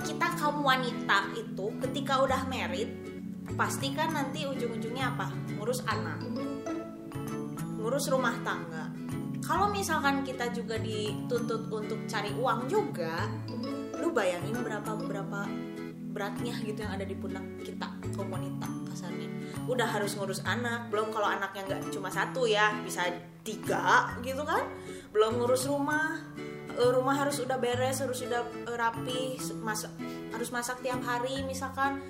kita 0.02 0.34
kaum 0.38 0.62
wanita 0.62 1.30
itu 1.38 1.66
ketika 1.86 2.22
udah 2.22 2.42
merit 2.50 2.90
pasti 3.54 3.92
kan 3.92 4.14
nanti 4.14 4.46
ujung-ujungnya 4.46 5.12
apa? 5.14 5.28
Ngurus 5.58 5.82
anak, 5.84 6.22
ngurus 7.78 8.08
rumah 8.08 8.34
tangga. 8.46 8.88
Kalau 9.42 9.68
misalkan 9.74 10.22
kita 10.22 10.54
juga 10.54 10.78
dituntut 10.78 11.66
untuk 11.66 12.06
cari 12.06 12.30
uang 12.38 12.70
juga, 12.70 13.26
lu 13.98 14.14
bayangin 14.14 14.54
berapa 14.62 14.94
berapa 14.94 15.40
beratnya 16.12 16.54
gitu 16.62 16.84
yang 16.84 16.92
ada 16.94 17.08
di 17.08 17.16
pundak 17.16 17.42
kita 17.64 17.88
kaum 18.14 18.30
wanita 18.30 18.68
kasarnya. 18.92 19.28
Udah 19.66 19.88
harus 19.90 20.14
ngurus 20.14 20.44
anak 20.46 20.92
belum 20.94 21.10
kalau 21.10 21.26
anaknya 21.26 21.66
nggak 21.66 21.90
cuma 21.90 22.12
satu 22.12 22.46
ya 22.46 22.70
bisa 22.86 23.10
tiga 23.42 24.14
gitu 24.22 24.46
kan? 24.46 24.62
Belum 25.10 25.42
ngurus 25.42 25.66
rumah 25.66 26.22
rumah 26.90 27.14
harus 27.14 27.38
udah 27.38 27.54
beres 27.56 28.02
harus 28.02 28.24
udah 28.24 28.42
eh, 28.66 28.74
rapi 28.74 29.20
masak 29.60 29.92
harus 30.32 30.48
masak 30.50 30.80
tiap 30.80 30.98
hari 31.00 31.44
misalkan 31.44 32.02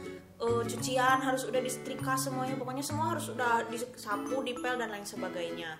Eh, 0.42 0.62
cucian 0.66 1.22
harus 1.22 1.46
udah 1.46 1.62
disetrika 1.62 2.18
semuanya 2.18 2.58
pokoknya 2.58 2.82
semua 2.82 3.14
harus 3.14 3.30
udah 3.30 3.62
disapu 3.70 4.42
dipel 4.42 4.74
dan 4.74 4.90
lain 4.90 5.06
sebagainya. 5.06 5.78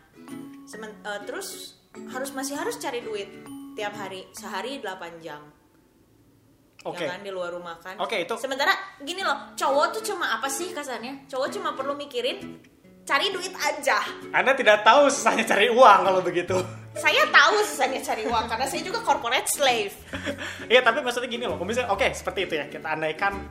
Semen- 0.70 1.02
eh, 1.02 1.20
terus 1.26 1.83
harus 1.90 2.31
masih 2.31 2.55
harus 2.55 2.78
cari 2.78 3.02
duit 3.02 3.26
tiap 3.74 3.90
hari 3.90 4.22
sehari 4.31 4.78
8 4.78 5.18
jam. 5.18 5.42
Oke. 6.87 7.02
Ya 7.02 7.18
kan 7.18 7.26
di 7.26 7.35
luar 7.35 7.50
rumah 7.50 7.74
kan. 7.83 7.98
Oke, 7.98 8.22
itu- 8.22 8.38
sementara 8.38 8.70
gini 9.02 9.26
loh 9.26 9.50
cowok 9.59 9.98
tuh 9.98 10.14
cuma 10.14 10.31
apa 10.31 10.46
sih 10.46 10.70
kasarnya? 10.70 11.26
Cowok 11.26 11.59
cuma 11.59 11.74
perlu 11.74 11.98
mikirin 11.98 12.62
cari 13.02 13.26
duit 13.34 13.54
aja 13.54 13.98
anda 14.30 14.52
tidak 14.54 14.86
tahu 14.86 15.10
susahnya 15.10 15.44
cari 15.44 15.68
uang 15.70 16.00
kalau 16.06 16.20
begitu 16.22 16.56
saya 16.92 17.24
tahu 17.32 17.56
susahnya 17.64 18.00
cari 18.04 18.28
uang 18.28 18.44
karena 18.46 18.66
saya 18.68 18.82
juga 18.84 19.00
corporate 19.00 19.48
slave 19.48 19.96
Iya 20.68 20.80
tapi 20.84 21.00
maksudnya 21.00 21.28
gini 21.28 21.44
loh, 21.48 21.56
misalnya 21.60 21.90
oke 21.92 22.04
seperti 22.12 22.46
itu 22.48 22.54
ya 22.56 22.68
kita 22.68 22.84
andaikan 22.84 23.42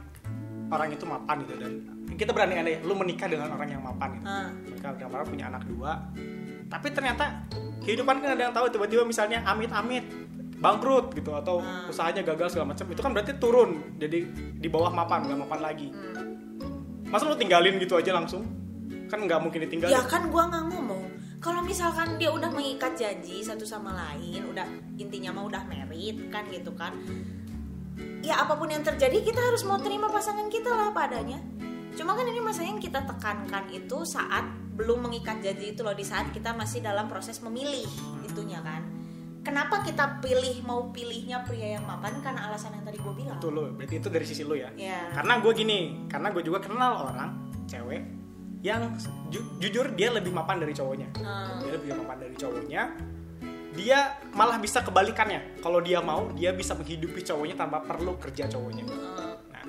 orang 0.72 0.90
itu 0.96 1.04
mapan 1.04 1.44
gitu 1.44 1.54
dan 1.60 1.72
kita 2.16 2.32
berani 2.32 2.54
andai 2.62 2.80
lu 2.86 2.94
menikah 2.96 3.28
dengan 3.28 3.52
orang 3.52 3.70
yang 3.76 3.82
mapan 3.84 4.10
gitu. 4.18 4.26
Ah. 4.30 4.50
Mereka 4.54 5.06
orang 5.10 5.28
punya 5.28 5.46
anak 5.52 5.64
dua, 5.68 5.92
tapi 6.70 6.88
ternyata 6.94 7.44
kehidupan 7.84 8.24
kan 8.24 8.30
ada 8.38 8.42
yang 8.48 8.54
tahu 8.56 8.72
tiba-tiba 8.72 9.04
misalnya 9.04 9.44
amit-amit 9.44 10.06
bangkrut 10.62 11.12
gitu 11.18 11.34
atau 11.34 11.60
Ah. 11.66 11.90
usahanya 11.90 12.22
gagal 12.22 12.56
segala 12.56 12.78
macam 12.78 12.86
itu 12.88 13.02
kan 13.02 13.12
berarti 13.12 13.34
turun 13.42 13.98
jadi 13.98 14.20
di 14.62 14.68
bawah 14.70 14.94
mapan 14.94 15.28
nggak 15.28 15.40
mapan 15.44 15.60
lagi. 15.60 15.90
Hmm. 15.92 17.10
Masa 17.12 17.28
lu 17.28 17.36
tinggalin 17.36 17.76
gitu 17.82 18.00
aja 18.00 18.16
langsung? 18.16 18.46
Kan 19.12 19.28
nggak 19.28 19.44
mungkin 19.44 19.68
ditinggalin. 19.68 19.92
ya 19.92 20.02
kan 20.08 20.32
gua 20.32 20.48
nggak 20.48 20.72
ngomong. 20.72 21.04
Kalau 21.44 21.60
misalkan 21.60 22.16
dia 22.16 22.32
udah 22.32 22.48
mengikat 22.48 22.96
janji 22.96 23.44
satu 23.44 23.68
sama 23.68 23.92
lain 23.92 24.46
udah 24.48 24.64
intinya 24.96 25.36
mah 25.36 25.52
udah 25.52 25.68
merit 25.68 26.32
kan 26.32 26.48
gitu 26.48 26.72
kan. 26.72 26.96
Ya 28.24 28.40
apa 28.40 28.56
pun 28.56 28.72
yang 28.72 28.86
terjadi 28.86 29.20
kita 29.20 29.42
harus 29.42 29.68
mau 29.68 29.76
terima 29.82 30.08
pasangan 30.08 30.48
kita 30.48 30.72
lah 30.72 30.96
padanya. 30.96 31.44
Cuma 31.98 32.16
kan 32.16 32.24
ini 32.24 32.40
masalahnya 32.40 32.80
yang 32.80 32.80
kita 32.80 33.04
tekankan 33.04 33.68
itu 33.74 33.98
saat 34.08 34.48
belum 34.80 35.12
mengikat 35.12 35.44
janji 35.44 35.76
itu 35.76 35.84
loh 35.84 35.92
di 35.92 36.08
saat 36.08 36.32
kita 36.32 36.56
masih 36.56 36.80
dalam 36.80 37.12
proses 37.12 37.44
memilih 37.44 37.84
itunya 38.24 38.64
kan. 38.64 38.88
Kenapa 39.42 39.82
kita 39.82 40.22
pilih 40.22 40.62
mau 40.64 40.94
pilihnya 40.94 41.42
pria 41.42 41.76
yang 41.82 41.84
mapan? 41.90 42.22
Karena 42.22 42.48
alasan 42.48 42.78
yang 42.78 42.86
tadi 42.86 43.02
gue 43.02 43.14
bilang. 43.18 43.42
Itu 43.42 43.50
lo, 43.50 43.74
berarti 43.74 43.98
itu 43.98 44.08
dari 44.14 44.26
sisi 44.30 44.46
lo 44.46 44.54
ya. 44.54 44.70
ya 44.78 45.10
Karena 45.10 45.42
gue 45.42 45.52
gini, 45.58 46.06
karena 46.06 46.30
gue 46.30 46.46
juga 46.46 46.62
kenal 46.62 47.10
orang 47.10 47.30
cewek 47.66 48.21
yang 48.62 48.94
ju- 49.34 49.58
jujur 49.58 49.90
dia 49.98 50.14
lebih 50.14 50.30
mapan 50.30 50.62
dari 50.62 50.74
cowoknya. 50.74 51.10
Hmm. 51.18 51.66
Dia 51.66 51.72
lebih 51.76 51.90
mapan 51.98 52.18
dari 52.22 52.36
cowoknya. 52.38 52.82
Dia 53.72 54.00
malah 54.38 54.62
bisa 54.62 54.86
kebalikannya. 54.86 55.64
Kalau 55.64 55.82
dia 55.82 56.04
mau, 56.04 56.30
dia 56.38 56.54
bisa 56.54 56.78
menghidupi 56.78 57.26
cowoknya 57.26 57.56
tanpa 57.58 57.82
perlu 57.82 58.22
kerja 58.22 58.46
cowoknya. 58.46 58.86
Hmm. 58.86 59.34
Nah, 59.50 59.64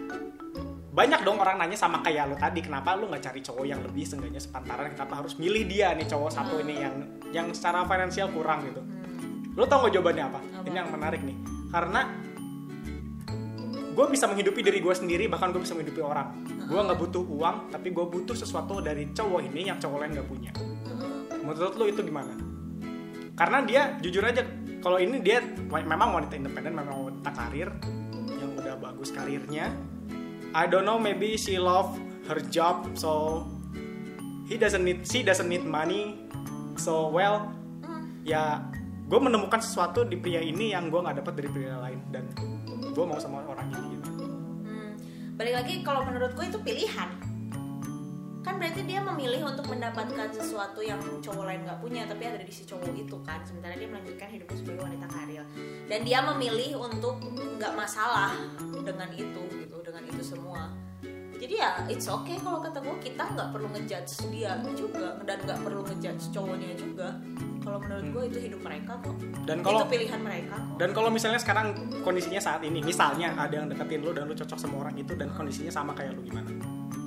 banyak 0.92 1.20
dong 1.24 1.40
orang 1.40 1.56
nanya 1.56 1.78
sama 1.80 2.04
kayak 2.04 2.28
lo 2.28 2.36
tadi, 2.36 2.60
kenapa 2.60 2.92
lo 3.00 3.08
nggak 3.08 3.32
cari 3.32 3.40
cowok 3.40 3.64
yang 3.64 3.80
lebih 3.80 4.04
seenggaknya 4.04 4.44
sepantaran? 4.44 4.92
Kenapa 4.92 5.24
harus 5.24 5.40
milih 5.40 5.64
dia 5.64 5.96
nih 5.96 6.04
cowok 6.04 6.30
satu 6.30 6.60
ini 6.60 6.74
yang 6.84 6.94
yang 7.32 7.46
secara 7.56 7.88
finansial 7.88 8.28
kurang 8.28 8.68
gitu? 8.68 8.84
Lo 9.56 9.64
tau 9.68 9.84
gak 9.84 9.92
jawabannya 9.96 10.24
apa? 10.32 10.40
Apa? 10.40 10.64
Ini 10.68 10.76
yang 10.80 10.90
menarik 10.92 11.20
nih. 11.24 11.36
Karena 11.68 12.08
gue 13.92 14.06
bisa 14.08 14.24
menghidupi 14.24 14.64
diri 14.64 14.80
gue 14.80 14.94
sendiri, 14.96 15.28
bahkan 15.28 15.52
gue 15.52 15.60
bisa 15.60 15.76
menghidupi 15.76 16.00
orang. 16.00 16.32
Gue 16.64 16.80
nggak 16.80 16.98
butuh 16.98 17.22
uang, 17.22 17.56
tapi 17.68 17.92
gue 17.92 18.04
butuh 18.08 18.32
sesuatu 18.32 18.80
dari 18.80 19.12
cowok 19.12 19.40
ini 19.52 19.68
yang 19.68 19.76
cowok 19.76 19.96
lain 20.00 20.10
nggak 20.16 20.28
punya. 20.28 20.52
Menurut 21.44 21.74
lo 21.76 21.84
itu 21.84 22.00
gimana? 22.00 22.32
Karena 23.36 23.58
dia 23.64 23.82
jujur 24.00 24.24
aja, 24.24 24.44
kalau 24.80 24.96
ini 24.96 25.20
dia 25.20 25.44
memang 25.68 26.16
wanita 26.16 26.36
independen, 26.40 26.72
memang 26.72 27.12
wanita 27.12 27.30
karir 27.36 27.68
yang 28.28 28.50
udah 28.56 28.74
bagus 28.80 29.12
karirnya. 29.12 29.72
I 30.52 30.68
don't 30.68 30.84
know, 30.84 31.00
maybe 31.00 31.36
she 31.36 31.56
love 31.56 31.96
her 32.28 32.40
job, 32.52 32.88
so 32.96 33.44
he 34.48 34.60
doesn't 34.60 34.84
need, 34.84 35.04
she 35.04 35.24
doesn't 35.24 35.48
need 35.48 35.64
money. 35.64 36.20
So 36.76 37.08
well, 37.12 37.52
ya 38.24 38.64
gue 39.08 39.20
menemukan 39.20 39.60
sesuatu 39.60 40.08
di 40.08 40.16
pria 40.16 40.40
ini 40.40 40.72
yang 40.72 40.88
gue 40.88 41.00
nggak 41.00 41.20
dapat 41.20 41.32
dari 41.36 41.48
pria 41.52 41.76
lain 41.84 42.00
dan 42.08 42.24
gue 42.92 43.04
mau 43.04 43.16
sama 43.16 43.44
orang 43.48 43.68
ini. 43.72 43.80
Hmm, 43.80 43.81
balik 45.42 45.58
lagi 45.58 45.74
kalau 45.82 46.06
menurut 46.06 46.38
gue 46.38 46.46
itu 46.46 46.58
pilihan. 46.62 47.10
Kan 48.46 48.62
berarti 48.62 48.86
dia 48.86 49.02
memilih 49.02 49.42
untuk 49.42 49.66
mendapatkan 49.66 50.30
sesuatu 50.30 50.78
yang 50.78 51.02
cowok 51.18 51.50
lain 51.50 51.66
nggak 51.66 51.82
punya 51.82 52.06
tapi 52.06 52.30
ada 52.30 52.38
di 52.38 52.54
si 52.54 52.62
cowok 52.62 52.94
itu 52.94 53.18
kan. 53.26 53.42
Sementara 53.42 53.74
dia 53.74 53.90
melanjutkan 53.90 54.30
hidupnya 54.30 54.56
sebagai 54.62 54.86
wanita 54.86 55.06
karir. 55.10 55.42
Dan 55.90 56.06
dia 56.06 56.22
memilih 56.22 56.78
untuk 56.78 57.18
nggak 57.58 57.74
masalah 57.74 58.38
dengan 58.86 59.10
itu 59.18 59.42
gitu 59.66 59.82
dengan 59.82 60.06
itu 60.06 60.22
semua 60.22 60.70
jadi 61.42 61.54
ya 61.58 61.70
it's 61.90 62.06
okay 62.06 62.38
kalau 62.38 62.62
kata 62.62 62.78
gue 62.78 62.96
kita 63.02 63.24
nggak 63.34 63.48
perlu 63.50 63.66
ngejudge 63.74 64.30
dia 64.30 64.54
juga 64.78 65.18
dan 65.26 65.42
nggak 65.42 65.58
perlu 65.66 65.82
ngejudge 65.82 66.30
cowoknya 66.30 66.70
juga 66.78 67.18
kalau 67.62 67.78
menurut 67.78 68.06
gue 68.10 68.22
itu 68.26 68.38
hidup 68.50 68.60
mereka 68.66 68.98
kok. 68.98 69.14
Dan 69.46 69.62
kalau- 69.62 69.86
itu 69.86 69.94
pilihan 69.94 70.18
mereka 70.18 70.58
kok 70.58 70.76
Dan 70.82 70.90
kalau 70.90 71.08
misalnya 71.14 71.38
sekarang 71.38 71.66
kondisinya 72.02 72.42
saat 72.42 72.58
ini, 72.66 72.82
misalnya 72.82 73.38
ada 73.38 73.54
yang 73.54 73.70
deketin 73.70 74.02
lu 74.02 74.10
dan 74.10 74.26
lu 74.26 74.34
cocok 74.34 74.58
sama 74.58 74.82
orang 74.82 74.98
itu 74.98 75.14
dan 75.14 75.30
kondisinya 75.30 75.70
sama 75.70 75.94
kayak 75.94 76.18
lu 76.18 76.26
gimana? 76.26 76.50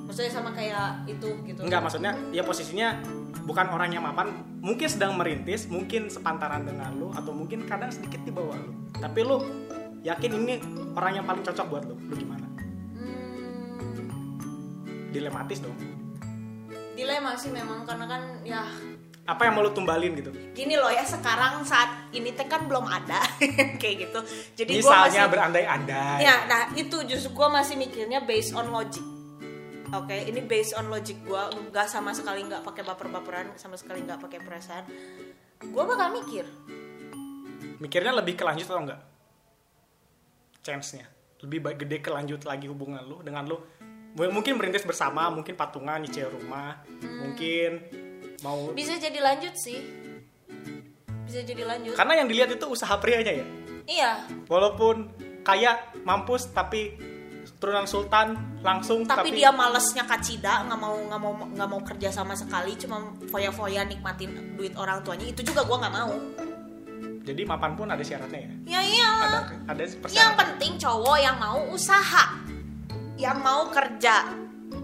maksudnya 0.06 0.32
sama 0.32 0.50
kayak 0.54 1.04
itu 1.10 1.28
gitu 1.44 1.60
Enggak, 1.60 1.82
maksudnya 1.82 2.16
ya 2.32 2.40
posisinya 2.40 3.02
bukan 3.44 3.68
orang 3.68 3.90
yang 3.92 4.00
mapan, 4.06 4.32
mungkin 4.64 4.88
sedang 4.88 5.12
merintis, 5.18 5.68
mungkin 5.68 6.08
sepantaran 6.08 6.64
dengan 6.64 6.94
lu 6.96 7.12
atau 7.12 7.36
mungkin 7.36 7.68
kadang 7.68 7.92
sedikit 7.92 8.24
di 8.24 8.32
bawah 8.32 8.56
lu. 8.56 8.72
Tapi 8.96 9.20
lu 9.26 9.36
yakin 10.06 10.30
ini 10.40 10.54
orang 10.96 11.20
yang 11.20 11.26
paling 11.26 11.44
cocok 11.44 11.66
buat 11.68 11.84
lu, 11.84 11.98
lu 12.08 12.14
gimana? 12.16 12.25
Dilematis 15.08 15.58
dong. 15.58 15.76
dilema 16.92 17.36
sih 17.36 17.48
memang 17.48 17.84
karena 17.84 18.08
kan 18.08 18.22
ya 18.40 18.64
Apa 19.22 19.44
yang 19.44 19.52
mau 19.52 19.60
lu 19.60 19.70
tumbalin 19.70 20.14
gitu? 20.14 20.32
gini 20.50 20.74
loh 20.74 20.88
ya 20.88 21.04
sekarang 21.04 21.60
saat 21.60 22.08
ini 22.10 22.32
teh 22.32 22.44
kan 22.44 22.64
belum 22.64 22.82
ada 22.82 23.20
kayak 23.80 24.08
gitu 24.08 24.20
jadi 24.56 24.72
Misalnya 24.74 25.28
berandai-andai. 25.28 26.18
ya 26.18 26.46
nah 26.46 26.72
itu 26.72 26.96
justru 27.04 27.34
gue 27.34 27.48
masih 27.50 27.76
mikirnya 27.76 28.22
based 28.22 28.52
on 28.52 28.70
logic 28.70 29.04
oke 29.88 30.08
ini 30.14 30.40
based 30.40 30.72
on 30.72 30.88
logic 30.88 31.20
gue 31.20 31.42
nggak 31.68 31.84
sama 31.84 32.10
sekali 32.10 32.42
nggak 32.42 32.64
pakai 32.64 32.80
baper-baperan 32.82 33.52
sama 33.54 33.76
sekali 33.76 34.00
nggak 34.00 34.16
pakai 34.18 34.40
perasaan 34.40 34.84
gue 35.60 35.82
bakal 35.84 36.08
mikir 36.14 36.48
Mikirnya 37.76 38.12
lebih 38.14 38.32
ke 38.32 38.42
lanjut 38.42 38.64
atau 38.64 38.80
enggak? 38.80 39.00
Chance-nya. 40.62 41.04
Lebih 41.38 41.60
baik 41.60 41.78
gede 41.78 42.00
ke 42.00 42.08
lanjut 42.08 42.40
lagi 42.42 42.66
hubungan 42.66 43.04
lu 43.04 43.20
dengan 43.20 43.44
lu 43.44 43.60
M- 43.60 43.85
mungkin 44.16 44.56
merintis 44.56 44.88
bersama, 44.88 45.28
mungkin 45.28 45.52
patungan 45.52 46.00
nyicil 46.00 46.32
rumah, 46.32 46.80
mungkin 47.04 47.84
mau 48.40 48.72
bisa 48.72 48.96
jadi 48.96 49.20
lanjut 49.20 49.52
sih. 49.60 49.78
Bisa 51.28 51.44
jadi 51.44 51.62
lanjut. 51.68 51.92
Karena 51.92 52.24
yang 52.24 52.28
dilihat 52.30 52.50
itu 52.56 52.64
usaha 52.64 52.96
prianya 52.96 53.36
ya. 53.36 53.46
iya. 53.84 54.12
Walaupun 54.48 55.12
kaya, 55.44 55.92
mampus 56.06 56.48
tapi 56.56 56.96
turunan 57.56 57.86
sultan 57.86 58.58
langsung 58.60 59.06
tapi, 59.06 59.30
dia 59.32 59.54
malesnya 59.54 60.02
kacida 60.02 60.66
nggak 60.66 60.76
mau 60.82 60.98
nggak 60.98 61.20
mau 61.22 61.32
nggak 61.46 61.68
mau 61.70 61.80
kerja 61.86 62.10
sama 62.10 62.34
sekali 62.34 62.74
cuma 62.74 63.14
foya-foya 63.30 63.84
nikmatin 63.84 64.56
duit 64.56 64.72
orang 64.80 65.04
tuanya. 65.04 65.28
Itu 65.28 65.44
juga 65.44 65.62
gue 65.68 65.76
nggak 65.76 65.94
mau. 65.94 66.12
Jadi 67.26 67.42
mapan 67.42 67.74
pun 67.74 67.90
ada 67.90 68.06
syaratnya 68.06 68.38
ya. 68.38 68.50
ya 68.70 68.80
iya. 68.86 69.10
Ada 69.18 69.38
ada 69.66 69.82
yang 69.82 69.98
persyaratan. 69.98 70.36
penting 70.38 70.72
cowok 70.78 71.18
yang 71.18 71.36
mau 71.42 71.58
usaha 71.74 72.45
yang 73.16 73.40
mau 73.40 73.68
kerja 73.68 74.28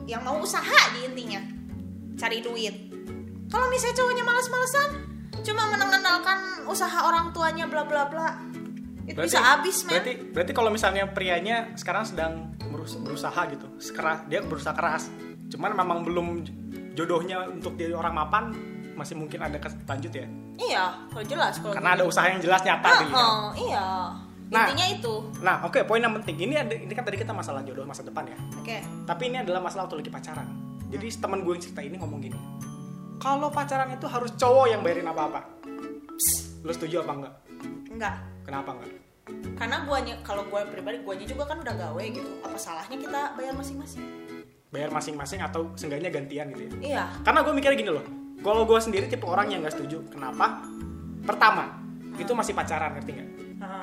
yang 0.04 0.22
mau 0.22 0.38
usaha 0.38 0.80
di 0.92 1.06
intinya 1.06 1.40
cari 2.14 2.40
duit 2.40 2.74
kalau 3.48 3.68
misalnya 3.68 3.96
cowoknya 3.98 4.24
males-malesan 4.24 4.88
cuma 5.42 5.62
mengenalkan 5.70 6.38
usaha 6.64 7.04
orang 7.04 7.30
tuanya 7.30 7.66
bla 7.66 7.84
bla 7.84 8.06
bla 8.06 8.30
itu 9.02 9.18
bisa 9.18 9.42
habis 9.42 9.82
men 9.82 9.98
Berarti 9.98 10.12
berarti 10.30 10.52
kalau 10.54 10.70
misalnya 10.70 11.04
prianya 11.10 11.74
sekarang 11.74 12.06
sedang 12.06 12.32
berus- 12.70 12.94
berusaha 12.96 13.50
gitu, 13.50 13.66
sekeras 13.76 14.22
dia 14.30 14.38
berusaha 14.40 14.70
keras. 14.70 15.10
Cuman 15.50 15.74
memang 15.74 16.06
belum 16.06 16.26
jodohnya 16.94 17.50
untuk 17.50 17.74
jadi 17.74 17.98
orang 17.98 18.14
mapan 18.14 18.54
masih 18.94 19.18
mungkin 19.18 19.42
ada 19.42 19.58
lanjut 19.58 20.12
ya. 20.14 20.26
iya 20.54 20.84
kalau 21.10 21.24
jelas 21.26 21.58
kalau 21.58 21.74
Karena 21.74 21.98
ada 21.98 22.04
usaha 22.06 22.30
yang 22.30 22.38
jelas 22.38 22.62
nyata 22.62 22.88
dilihat. 23.02 23.18
oh, 23.18 23.46
iya 23.58 23.86
Nah. 24.52 24.68
intinya 24.68 24.86
itu 24.92 25.14
Nah, 25.40 25.64
oke, 25.64 25.80
poin 25.88 26.04
yang 26.04 26.12
penting 26.20 26.36
ini 26.44 26.54
ada 26.60 26.76
ini 26.76 26.92
kan 26.92 27.08
tadi 27.08 27.16
kita 27.16 27.32
masalah 27.32 27.64
jodoh 27.64 27.88
masa 27.88 28.04
depan 28.04 28.28
ya. 28.28 28.36
oke 28.60 28.76
Tapi 29.08 29.22
ini 29.32 29.40
adalah 29.40 29.64
masalah 29.64 29.88
waktu 29.88 30.04
lagi 30.04 30.12
pacaran. 30.12 30.48
Jadi 30.92 31.08
teman 31.16 31.40
gue 31.40 31.52
yang 31.56 31.62
cerita 31.64 31.80
ini 31.80 31.96
ngomong 31.96 32.20
gini. 32.20 32.36
Kalau 33.16 33.48
pacaran 33.48 33.88
itu 33.96 34.04
harus 34.04 34.36
cowok 34.36 34.66
yang 34.68 34.84
bayarin 34.84 35.08
apa-apa. 35.08 35.40
Lo 36.62 36.70
setuju 36.70 37.00
apa 37.00 37.12
enggak? 37.16 37.34
enggak 37.88 38.14
Kenapa 38.44 38.76
enggak? 38.76 39.02
karena 39.54 39.86
guanya 39.86 40.18
kalau 40.26 40.42
gue 40.50 40.60
pribadi 40.74 40.98
guanya 41.06 41.22
juga 41.22 41.46
kan 41.46 41.62
udah 41.62 41.74
gawe 41.78 42.04
gitu 42.10 42.42
apa 42.42 42.58
salahnya 42.58 42.98
kita 42.98 43.20
bayar 43.38 43.54
masing-masing 43.54 44.02
Bayar 44.72 44.88
masing-masing 44.88 45.44
atau 45.44 45.68
seenggaknya 45.76 46.08
gantian 46.08 46.48
gitu 46.56 46.64
ya. 46.64 46.72
iya 46.80 47.04
Karena 47.20 47.44
gue 47.44 47.52
mikirnya 47.52 47.76
gini 47.76 47.92
loh. 47.92 48.06
Kalau 48.40 48.64
gue 48.64 48.80
sendiri 48.80 49.04
tipe 49.04 49.28
orang 49.28 49.52
yang 49.52 49.60
nggak 49.60 49.76
setuju. 49.76 50.00
Kenapa? 50.08 50.64
Pertama, 51.28 51.76
itu 52.16 52.32
masih 52.32 52.56
pacaran, 52.56 52.96
ngerti 52.96 53.10
nggak? 53.20 53.28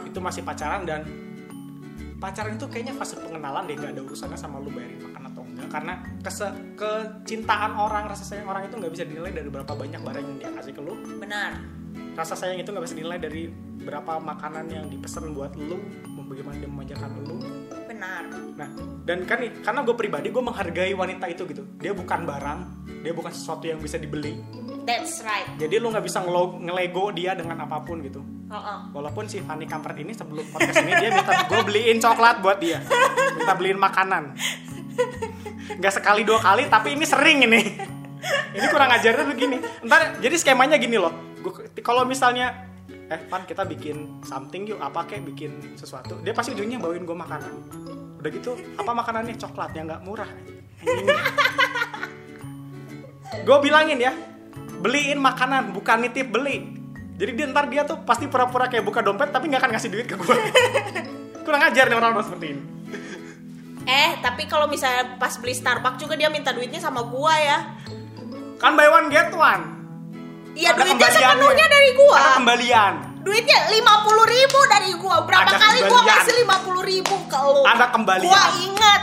Itu 0.05 0.19
masih 0.23 0.41
pacaran 0.45 0.83
dan 0.87 1.03
pacaran 2.19 2.59
itu 2.59 2.67
kayaknya 2.67 2.93
fase 2.99 3.15
pengenalan 3.15 3.63
deh 3.63 3.79
nggak 3.79 3.95
ada 3.95 4.01
urusannya 4.03 4.35
sama 4.35 4.59
lu 4.59 4.69
bayarin 4.69 4.99
makan 4.99 5.23
atau 5.31 5.41
enggak. 5.47 5.67
Karena 5.71 5.93
kese 6.19 6.47
kecintaan 6.75 7.71
orang 7.79 8.11
rasa 8.11 8.23
sayang 8.27 8.47
orang 8.51 8.67
itu 8.67 8.75
nggak 8.75 8.91
bisa 8.91 9.03
dinilai 9.07 9.31
dari 9.31 9.49
berapa 9.49 9.71
banyak 9.71 10.01
barang 10.03 10.23
yang 10.23 10.37
dia 10.37 10.51
kasih 10.51 10.73
ke 10.75 10.81
lu. 10.83 10.93
Benar. 11.17 11.51
Rasa 12.19 12.35
sayang 12.35 12.59
itu 12.59 12.69
nggak 12.69 12.85
bisa 12.85 12.95
dinilai 12.99 13.19
dari 13.19 13.47
berapa 13.79 14.19
makanan 14.19 14.65
yang 14.67 14.85
dipesan 14.91 15.31
buat 15.31 15.55
lu 15.55 15.79
bagaimana 16.29 16.55
dia 16.61 16.69
memanjakan 16.69 17.09
lu. 17.25 17.35
Benar. 17.89 18.23
Nah, 18.53 18.69
dan 19.03 19.25
kan 19.25 19.41
karena 19.41 19.79
gue 19.81 19.95
pribadi 19.97 20.27
gue 20.29 20.43
menghargai 20.43 20.93
wanita 20.93 21.25
itu 21.25 21.43
gitu. 21.49 21.65
Dia 21.81 21.97
bukan 21.97 22.23
barang, 22.23 22.59
dia 23.01 23.13
bukan 23.17 23.33
sesuatu 23.33 23.65
yang 23.65 23.81
bisa 23.81 23.97
dibeli. 23.97 24.37
That's 24.83 25.23
right 25.25 25.47
Jadi 25.57 25.75
lu 25.79 25.91
nggak 25.91 26.05
bisa 26.05 26.23
ngelego 26.59 27.11
dia 27.15 27.33
dengan 27.35 27.63
apa 27.63 27.81
pun 27.83 27.99
gitu. 28.03 28.21
Heeh. 28.49 28.79
Walaupun 28.95 29.29
si 29.29 29.45
Fanny 29.45 29.69
Kampret 29.69 30.01
ini 30.01 30.09
sebelum 30.15 30.41
podcast 30.49 30.81
ini 30.81 30.93
dia 30.97 31.09
minta 31.13 31.45
gue 31.45 31.61
beliin 31.61 32.01
coklat 32.01 32.41
buat 32.41 32.57
dia, 32.57 32.81
minta 33.37 33.53
beliin 33.53 33.77
makanan. 33.77 34.33
Nggak 35.77 35.93
sekali 36.01 36.25
dua 36.25 36.41
kali, 36.41 36.65
tapi 36.65 36.97
ini 36.97 37.05
sering 37.05 37.45
ini. 37.45 37.61
Ini 38.57 38.65
kurang 38.73 38.89
ajarnya 38.89 39.25
begini. 39.29 39.61
Ntar 39.85 40.17
jadi 40.17 40.33
skemanya 40.33 40.81
gini 40.81 40.97
loh. 40.97 41.13
Kalau 41.85 42.09
misalnya 42.09 42.69
eh 43.09 43.21
Pan 43.25 43.41
kita 43.41 43.65
bikin 43.65 44.21
something 44.21 44.69
yuk 44.69 44.77
apa 44.77 45.09
kayak 45.09 45.25
bikin 45.33 45.73
sesuatu 45.73 46.21
dia 46.21 46.29
pasti 46.29 46.53
ujungnya 46.53 46.77
bawain 46.77 47.09
gue 47.09 47.17
makanan 47.17 47.53
udah 48.21 48.29
gitu 48.29 48.53
apa 48.77 48.91
makanannya 48.93 49.33
coklat 49.33 49.73
yang 49.73 49.89
nggak 49.89 50.05
murah 50.05 50.29
gue 53.49 53.57
bilangin 53.65 53.97
ya 53.97 54.13
beliin 54.79 55.19
makanan 55.19 55.75
bukan 55.75 56.05
nitip 56.05 56.31
beli. 56.31 56.75
Jadi 57.19 57.31
dia 57.35 57.45
ntar 57.51 57.67
dia 57.67 57.83
tuh 57.83 57.99
pasti 58.07 58.31
pura-pura 58.31 58.71
kayak 58.71 58.87
buka 58.87 59.03
dompet 59.03 59.29
tapi 59.29 59.51
nggak 59.51 59.59
akan 59.59 59.71
ngasih 59.75 59.91
duit 59.91 60.07
ke 60.07 60.15
gue 60.15 60.35
kurang 61.45 61.65
ajar 61.67 61.91
nih 61.91 61.97
orang-orang 61.99 62.23
seperti 62.23 62.45
ini. 62.55 62.63
Eh 63.89 64.11
tapi 64.21 64.45
kalau 64.45 64.69
misalnya 64.69 65.17
pas 65.17 65.33
beli 65.41 65.51
Starbucks 65.51 65.97
juga 65.97 66.13
dia 66.13 66.29
minta 66.29 66.53
duitnya 66.53 66.77
sama 66.77 67.01
gua 67.09 67.33
ya. 67.35 67.59
Kan 68.61 68.77
buy 68.77 68.85
one 68.85 69.09
get 69.09 69.33
one. 69.33 69.63
Iya 70.53 70.77
duitnya 70.77 71.09
sepenuhnya 71.09 71.65
dari 71.65 71.91
gua. 71.97 72.19
Ada 72.21 72.31
kembalian. 72.37 72.93
Duitnya 73.19 73.59
lima 73.73 73.93
puluh 74.05 74.25
ribu 74.29 74.59
dari 74.69 74.91
gua. 74.95 75.25
Berapa 75.25 75.49
Ada 75.49 75.57
kali 75.57 75.79
gua 75.83 75.89
kembalian. 75.89 76.17
ngasih 76.21 76.35
lima 76.37 76.57
puluh 76.61 76.83
ribu 76.85 77.15
ke 77.25 77.39
lu? 77.41 77.61
Ada 77.65 77.85
kembalian. 77.89 78.29
gua 78.29 78.43
ingat 78.61 79.01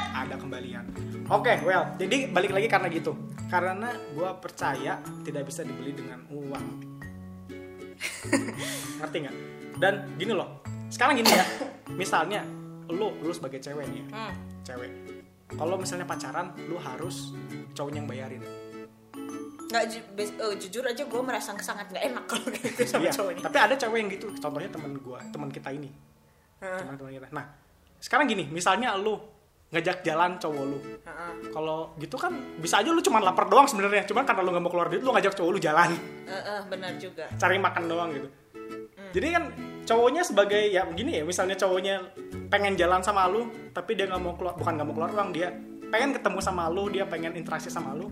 kembalian 1.26 1.58
oke 1.58 1.66
well 1.66 1.84
jadi 1.98 2.16
balik 2.30 2.54
lagi 2.54 2.68
karena 2.70 2.88
gitu. 2.88 3.12
Karena 3.46 3.90
gue 4.10 4.30
percaya 4.42 4.98
tidak 5.22 5.46
bisa 5.46 5.62
dibeli 5.62 5.94
dengan 5.94 6.22
uang. 6.26 6.66
Ngerti 8.98 9.16
nggak? 9.22 9.36
Dan 9.78 9.94
gini 10.18 10.32
loh 10.34 10.62
sekarang 10.88 11.18
gini 11.18 11.30
ya. 11.30 11.46
Misalnya 11.94 12.42
lu 12.86 13.10
lu 13.18 13.30
sebagai 13.30 13.58
cewek 13.58 13.86
nih 13.86 14.02
ya, 14.02 14.06
hmm. 14.10 14.32
cewek. 14.62 14.90
Kalau 15.46 15.78
misalnya 15.78 16.06
pacaran 16.06 16.54
lu 16.66 16.74
harus 16.78 17.34
cowoknya 17.70 18.02
yang 18.02 18.08
bayarin. 18.10 18.42
Nggak 19.66 19.84
ju- 19.90 20.06
eh, 20.18 20.54
jujur 20.62 20.82
aja 20.86 21.02
gua 21.06 21.22
merasa 21.22 21.54
sangat 21.58 21.90
nggak 21.90 22.04
enak 22.06 22.24
kalau 22.30 22.46
gitu 22.50 22.82
sama 22.86 23.06
Iya, 23.06 23.12
cowoknya. 23.14 23.42
tapi 23.46 23.58
ada 23.58 23.74
cewek 23.74 23.98
yang 23.98 24.10
gitu. 24.10 24.26
Contohnya 24.38 24.70
teman 24.70 24.92
gua 25.02 25.18
teman 25.30 25.50
kita 25.50 25.70
ini. 25.70 25.90
Heeh. 26.56 26.78
teman-teman 26.82 27.10
kita. 27.14 27.28
Nah 27.30 27.44
sekarang 27.98 28.26
gini 28.26 28.46
misalnya 28.50 28.94
lu 28.98 29.18
ngajak 29.76 30.00
jalan 30.00 30.40
cowok 30.40 30.64
lu. 30.64 30.78
Kalau 31.52 31.92
gitu 32.00 32.16
kan 32.16 32.32
bisa 32.56 32.80
aja 32.80 32.88
lu 32.88 33.04
cuma 33.04 33.20
lapar 33.20 33.52
doang 33.52 33.68
sebenarnya. 33.68 34.08
Cuman 34.08 34.24
karena 34.24 34.40
lu 34.40 34.50
nggak 34.56 34.64
mau 34.64 34.72
keluar 34.72 34.88
duit 34.88 35.04
lu 35.04 35.12
ngajak 35.12 35.36
cowok 35.36 35.50
lu 35.52 35.60
jalan. 35.60 35.92
Benar 36.72 36.96
juga. 36.96 37.28
Cari 37.36 37.60
makan 37.60 37.84
doang 37.84 38.10
gitu. 38.16 38.28
Jadi 39.12 39.28
kan 39.32 39.44
cowoknya 39.86 40.22
sebagai 40.26 40.72
ya 40.72 40.82
begini 40.82 41.20
ya 41.20 41.24
misalnya 41.24 41.54
cowoknya 41.54 42.02
pengen 42.50 42.74
jalan 42.74 43.00
sama 43.00 43.30
lu 43.30 43.46
tapi 43.70 43.94
dia 43.94 44.10
nggak 44.10 44.18
mau 44.18 44.34
keluar 44.34 44.58
bukan 44.58 44.72
nggak 44.76 44.86
mau 44.90 44.94
keluar 44.98 45.10
uang 45.14 45.30
dia 45.30 45.54
pengen 45.88 46.10
ketemu 46.10 46.38
sama 46.42 46.66
lu 46.66 46.90
dia 46.90 47.06
pengen 47.06 47.38
interaksi 47.38 47.70
sama 47.70 47.94
lu 47.94 48.10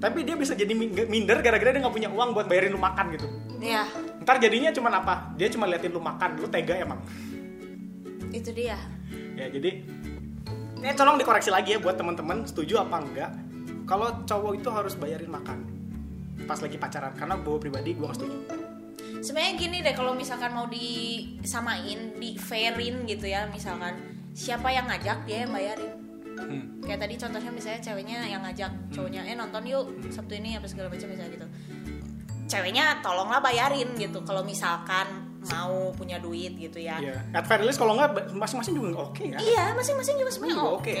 tapi 0.00 0.24
dia 0.24 0.32
bisa 0.32 0.56
jadi 0.56 0.72
min- 0.72 0.96
minder 1.12 1.44
gara-gara 1.44 1.76
dia 1.76 1.80
nggak 1.84 1.92
punya 1.92 2.08
uang 2.08 2.32
buat 2.32 2.48
bayarin 2.48 2.72
lu 2.72 2.80
makan 2.80 3.12
gitu. 3.20 3.28
Iya, 3.60 3.84
ntar 4.24 4.40
jadinya 4.40 4.72
cuman 4.72 4.92
apa? 5.04 5.14
Dia 5.36 5.52
cuma 5.52 5.68
liatin 5.68 5.92
lu 5.92 6.00
makan 6.00 6.40
lu 6.40 6.48
tega 6.48 6.72
emang. 6.80 7.04
Itu 8.32 8.50
dia. 8.56 8.80
ya 9.36 9.52
jadi 9.52 9.84
ini 10.80 10.96
tolong 10.96 11.20
dikoreksi 11.20 11.52
lagi 11.52 11.76
ya 11.76 11.78
buat 11.78 12.00
teman-teman 12.00 12.48
setuju 12.48 12.80
apa 12.80 12.96
enggak? 13.04 13.30
Kalau 13.84 14.24
cowok 14.24 14.52
itu 14.56 14.68
harus 14.72 14.94
bayarin 14.96 15.28
makan 15.28 15.58
pas 16.48 16.58
lagi 16.58 16.80
pacaran 16.80 17.12
karena 17.14 17.36
gue 17.38 17.56
pribadi 17.60 17.94
gue 17.94 18.06
gak 18.08 18.16
setuju. 18.16 18.38
Sebenarnya 19.20 19.52
gini 19.60 19.78
deh, 19.84 19.92
kalau 19.92 20.16
misalkan 20.16 20.56
mau 20.56 20.64
disamain, 20.64 22.16
di 22.16 22.40
fairin 22.40 23.04
gitu 23.04 23.28
ya, 23.28 23.44
misalkan 23.52 23.92
siapa 24.32 24.72
yang 24.72 24.88
ngajak 24.88 25.28
dia 25.28 25.44
yang 25.44 25.52
bayarin. 25.52 25.92
Hmm. 26.40 26.80
kayak 26.80 27.04
tadi 27.04 27.20
contohnya 27.20 27.52
misalnya 27.52 27.80
ceweknya 27.84 28.24
yang 28.24 28.40
ngajak 28.40 28.72
cowoknya 28.96 29.28
eh 29.28 29.36
nonton 29.36 29.60
yuk 29.68 29.92
sabtu 30.08 30.40
ini 30.40 30.56
apa 30.56 30.64
segala 30.64 30.88
macam 30.88 31.12
misalnya 31.12 31.36
gitu. 31.36 31.46
Ceweknya 32.48 33.04
tolonglah 33.04 33.44
bayarin 33.44 33.92
gitu 34.00 34.24
kalau 34.24 34.40
misalkan 34.40 35.19
mau 35.48 35.88
punya 35.96 36.20
duit 36.20 36.52
gitu 36.52 36.76
ya 36.76 37.00
Iya. 37.00 37.16
At 37.32 37.48
very 37.48 37.64
least 37.64 37.80
kalau 37.80 37.96
nggak 37.96 38.32
masing-masing 38.36 38.76
juga 38.76 39.08
oke 39.08 39.24
ya. 39.24 39.38
iya 39.40 39.64
masing-masing 39.72 40.20
juga 40.20 40.28
sebenarnya 40.28 40.60
oke 40.60 40.92
oke. 40.92 41.00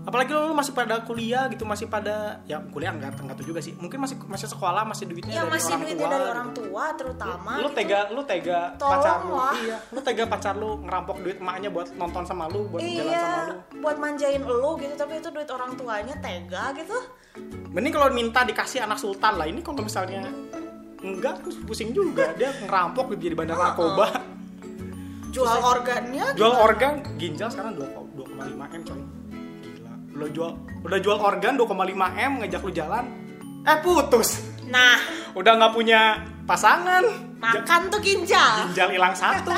Apalagi 0.00 0.32
lo, 0.32 0.48
lo 0.48 0.56
masih 0.56 0.72
pada 0.72 1.04
kuliah 1.04 1.44
gitu, 1.52 1.68
masih 1.68 1.84
pada 1.84 2.40
ya 2.48 2.56
kuliah 2.72 2.88
enggak 2.88 3.20
enggak 3.20 3.36
tahu 3.36 3.52
juga 3.52 3.60
sih. 3.60 3.76
Mungkin 3.76 4.00
masih 4.00 4.16
masih 4.24 4.48
sekolah, 4.48 4.80
masih 4.88 5.04
duitnya 5.04 5.28
ya 5.28 5.44
dari 5.44 5.52
masih 5.52 5.72
orang 5.76 5.82
duitnya 5.84 6.00
tua. 6.00 6.08
dari 6.08 6.20
gitu. 6.24 6.32
orang 6.32 6.50
tua 6.56 6.84
terutama 6.96 7.52
lu 7.56 7.68
gitu. 7.68 7.76
tega 7.76 8.00
lu 8.08 8.22
tega 8.24 8.60
Tolong 8.80 8.92
pacar 8.96 9.16
lu 9.20 9.32
lah. 9.36 9.54
iya 9.60 9.78
lu 9.92 10.00
tega 10.00 10.24
pacar 10.24 10.54
lu 10.56 10.70
ngerampok 10.80 11.16
duit 11.20 11.36
emaknya 11.36 11.68
buat 11.68 11.88
nonton 11.96 12.22
sama 12.24 12.44
lu 12.48 12.60
buat 12.68 12.80
jalan 12.80 12.96
sama 12.96 13.12
iya 13.12 13.28
lu 13.44 13.56
buat 13.80 13.96
manjain 14.00 14.40
elu 14.40 14.70
gitu 14.80 14.94
tapi 14.96 15.12
itu 15.20 15.28
duit 15.28 15.48
orang 15.52 15.70
tuanya 15.76 16.14
tega 16.16 16.64
gitu 16.72 16.96
mending 17.70 17.92
kalau 17.92 18.08
minta 18.10 18.40
dikasih 18.42 18.80
anak 18.82 18.98
sultan 18.98 19.36
lah 19.36 19.46
ini 19.46 19.60
kalau 19.60 19.84
misalnya 19.84 20.24
enggak 21.00 21.44
terus 21.44 21.56
pusing 21.64 21.90
juga. 21.92 22.32
Dia 22.36 22.52
ngerampok 22.64 23.16
jadi 23.16 23.34
bandar 23.36 23.56
narkoba. 23.56 24.08
Jual 25.30 25.62
organnya 25.62 26.34
jual 26.34 26.54
organ 26.58 27.06
ginjal 27.14 27.46
sekarang 27.46 27.78
2 27.78 28.18
2,5 28.18 28.50
m 28.50 28.82
coy. 28.82 29.00
Gila. 29.62 29.92
Udah 30.18 30.28
jual 30.34 30.50
udah 30.82 30.98
jual 30.98 31.18
organ 31.22 31.52
2,5 31.54 31.70
m 32.18 32.32
ngajak 32.42 32.60
lu 32.66 32.72
jalan. 32.74 33.04
Eh 33.62 33.78
putus. 33.84 34.42
Nah. 34.66 34.98
Udah 35.38 35.54
nggak 35.54 35.72
punya 35.72 36.26
pasangan. 36.50 37.30
Makan 37.38 37.88
tuh 37.88 38.02
ginjal. 38.02 38.68
Ginjal 38.68 38.90
hilang 38.90 39.14
satu. 39.14 39.54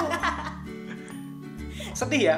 Sedih 1.98 2.22
ya? 2.30 2.36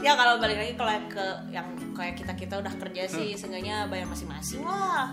Ya 0.00 0.16
kalau 0.16 0.40
balik 0.40 0.56
lagi 0.56 0.72
kalau 0.80 0.96
ke 1.12 1.26
yang 1.52 1.66
kayak 1.92 2.14
kita 2.16 2.32
kita 2.32 2.54
udah 2.56 2.72
kerja 2.72 3.04
sih 3.04 3.36
seenggaknya 3.36 3.84
bayar 3.92 4.08
masing-masing 4.08 4.64
lah 4.64 5.12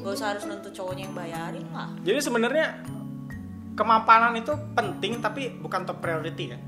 gak 0.00 0.12
usah 0.12 0.26
harus 0.30 0.44
nuntut 0.44 0.70
cowoknya 0.70 1.02
yang 1.04 1.14
bayarin 1.14 1.66
lah 1.68 1.88
Jadi 2.00 2.18
sebenarnya 2.18 2.66
kemapanan 3.72 4.32
itu 4.34 4.52
penting 4.70 5.18
tapi 5.18 5.54
bukan 5.54 5.84
top 5.84 5.98
priority 5.98 6.52
ya. 6.52 6.58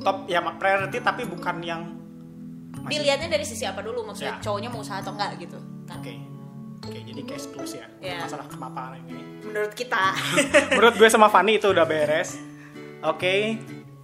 Top 0.00 0.26
ya 0.26 0.42
priority 0.52 0.98
tapi 0.98 1.22
bukan 1.24 1.56
yang 1.60 1.82
masih- 2.76 2.98
dilihatnya 2.98 3.28
dari 3.30 3.42
sisi 3.42 3.62
apa 3.62 3.78
dulu 3.78 4.02
maksudnya 4.04 4.34
Ya. 4.36 4.42
cowoknya 4.42 4.68
mau 4.68 4.80
usaha 4.80 4.98
atau 4.98 5.12
enggak 5.12 5.38
gitu 5.38 5.58
kan 5.84 5.98
Oke. 5.98 6.14
Oke, 6.82 6.98
jadi 7.00 7.22
case 7.22 7.46
plus 7.46 7.72
ya. 7.72 7.86
Ya. 8.00 8.26
Masalah 8.26 8.46
kemapanan 8.46 8.98
ini. 9.04 9.22
menurut 9.42 9.70
kita 9.70 10.18
Menurut 10.74 10.94
gue 10.96 11.06
sama 11.06 11.26
Fanny 11.26 11.56
itu 11.56 11.66
udah 11.66 11.82
beres. 11.82 12.34
Oke. 13.00 13.58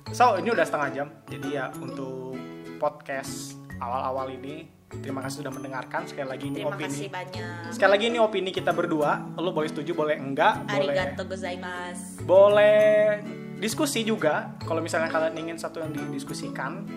So, 0.08 0.38
ini 0.38 0.48
udah 0.48 0.62
setengah 0.62 0.88
jam. 0.92 1.06
Jadi 1.26 1.48
ya 1.52 1.74
untuk 1.74 2.38
podcast 2.76 3.58
awal-awal 3.76 4.30
ini 4.32 4.70
Terima 4.88 5.20
kasih 5.20 5.44
sudah 5.44 5.52
mendengarkan. 5.52 6.08
Sekali 6.08 6.28
lagi 6.32 6.44
ini 6.48 6.64
Terima 6.64 6.72
opini. 6.72 6.88
Terima 6.88 6.96
kasih 6.96 7.08
banyak. 7.12 7.72
Sekali 7.76 7.90
lagi 7.92 8.06
ini 8.08 8.18
opini 8.18 8.50
kita 8.50 8.72
berdua. 8.72 9.20
Lo 9.36 9.52
boleh 9.52 9.68
setuju, 9.68 9.92
boleh 9.92 10.16
enggak, 10.16 10.64
Arigato 10.64 11.28
boleh. 11.28 11.36
gozaimasu. 11.36 12.24
Boleh 12.24 13.20
diskusi 13.60 14.00
juga. 14.00 14.56
Kalau 14.64 14.80
misalnya 14.80 15.12
kalian 15.12 15.36
ingin 15.36 15.56
satu 15.60 15.84
yang 15.84 15.92
didiskusikan, 15.92 16.88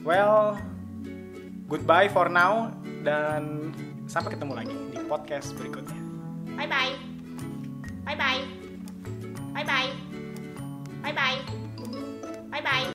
well, 0.00 0.56
goodbye 1.68 2.08
for 2.08 2.32
now 2.32 2.72
dan 3.04 3.68
sampai 4.08 4.32
ketemu 4.32 4.52
lagi 4.56 4.76
di 4.96 4.98
podcast 5.04 5.52
berikutnya. 5.60 6.00
Bye 6.56 6.68
bye. 6.72 6.94
Bye 8.08 8.16
bye. 8.16 8.40
Bye 9.52 9.66
bye. 9.68 9.90
Bye 11.04 11.12
bye. 11.12 11.38
Bye 12.48 12.64
bye. 12.64 12.88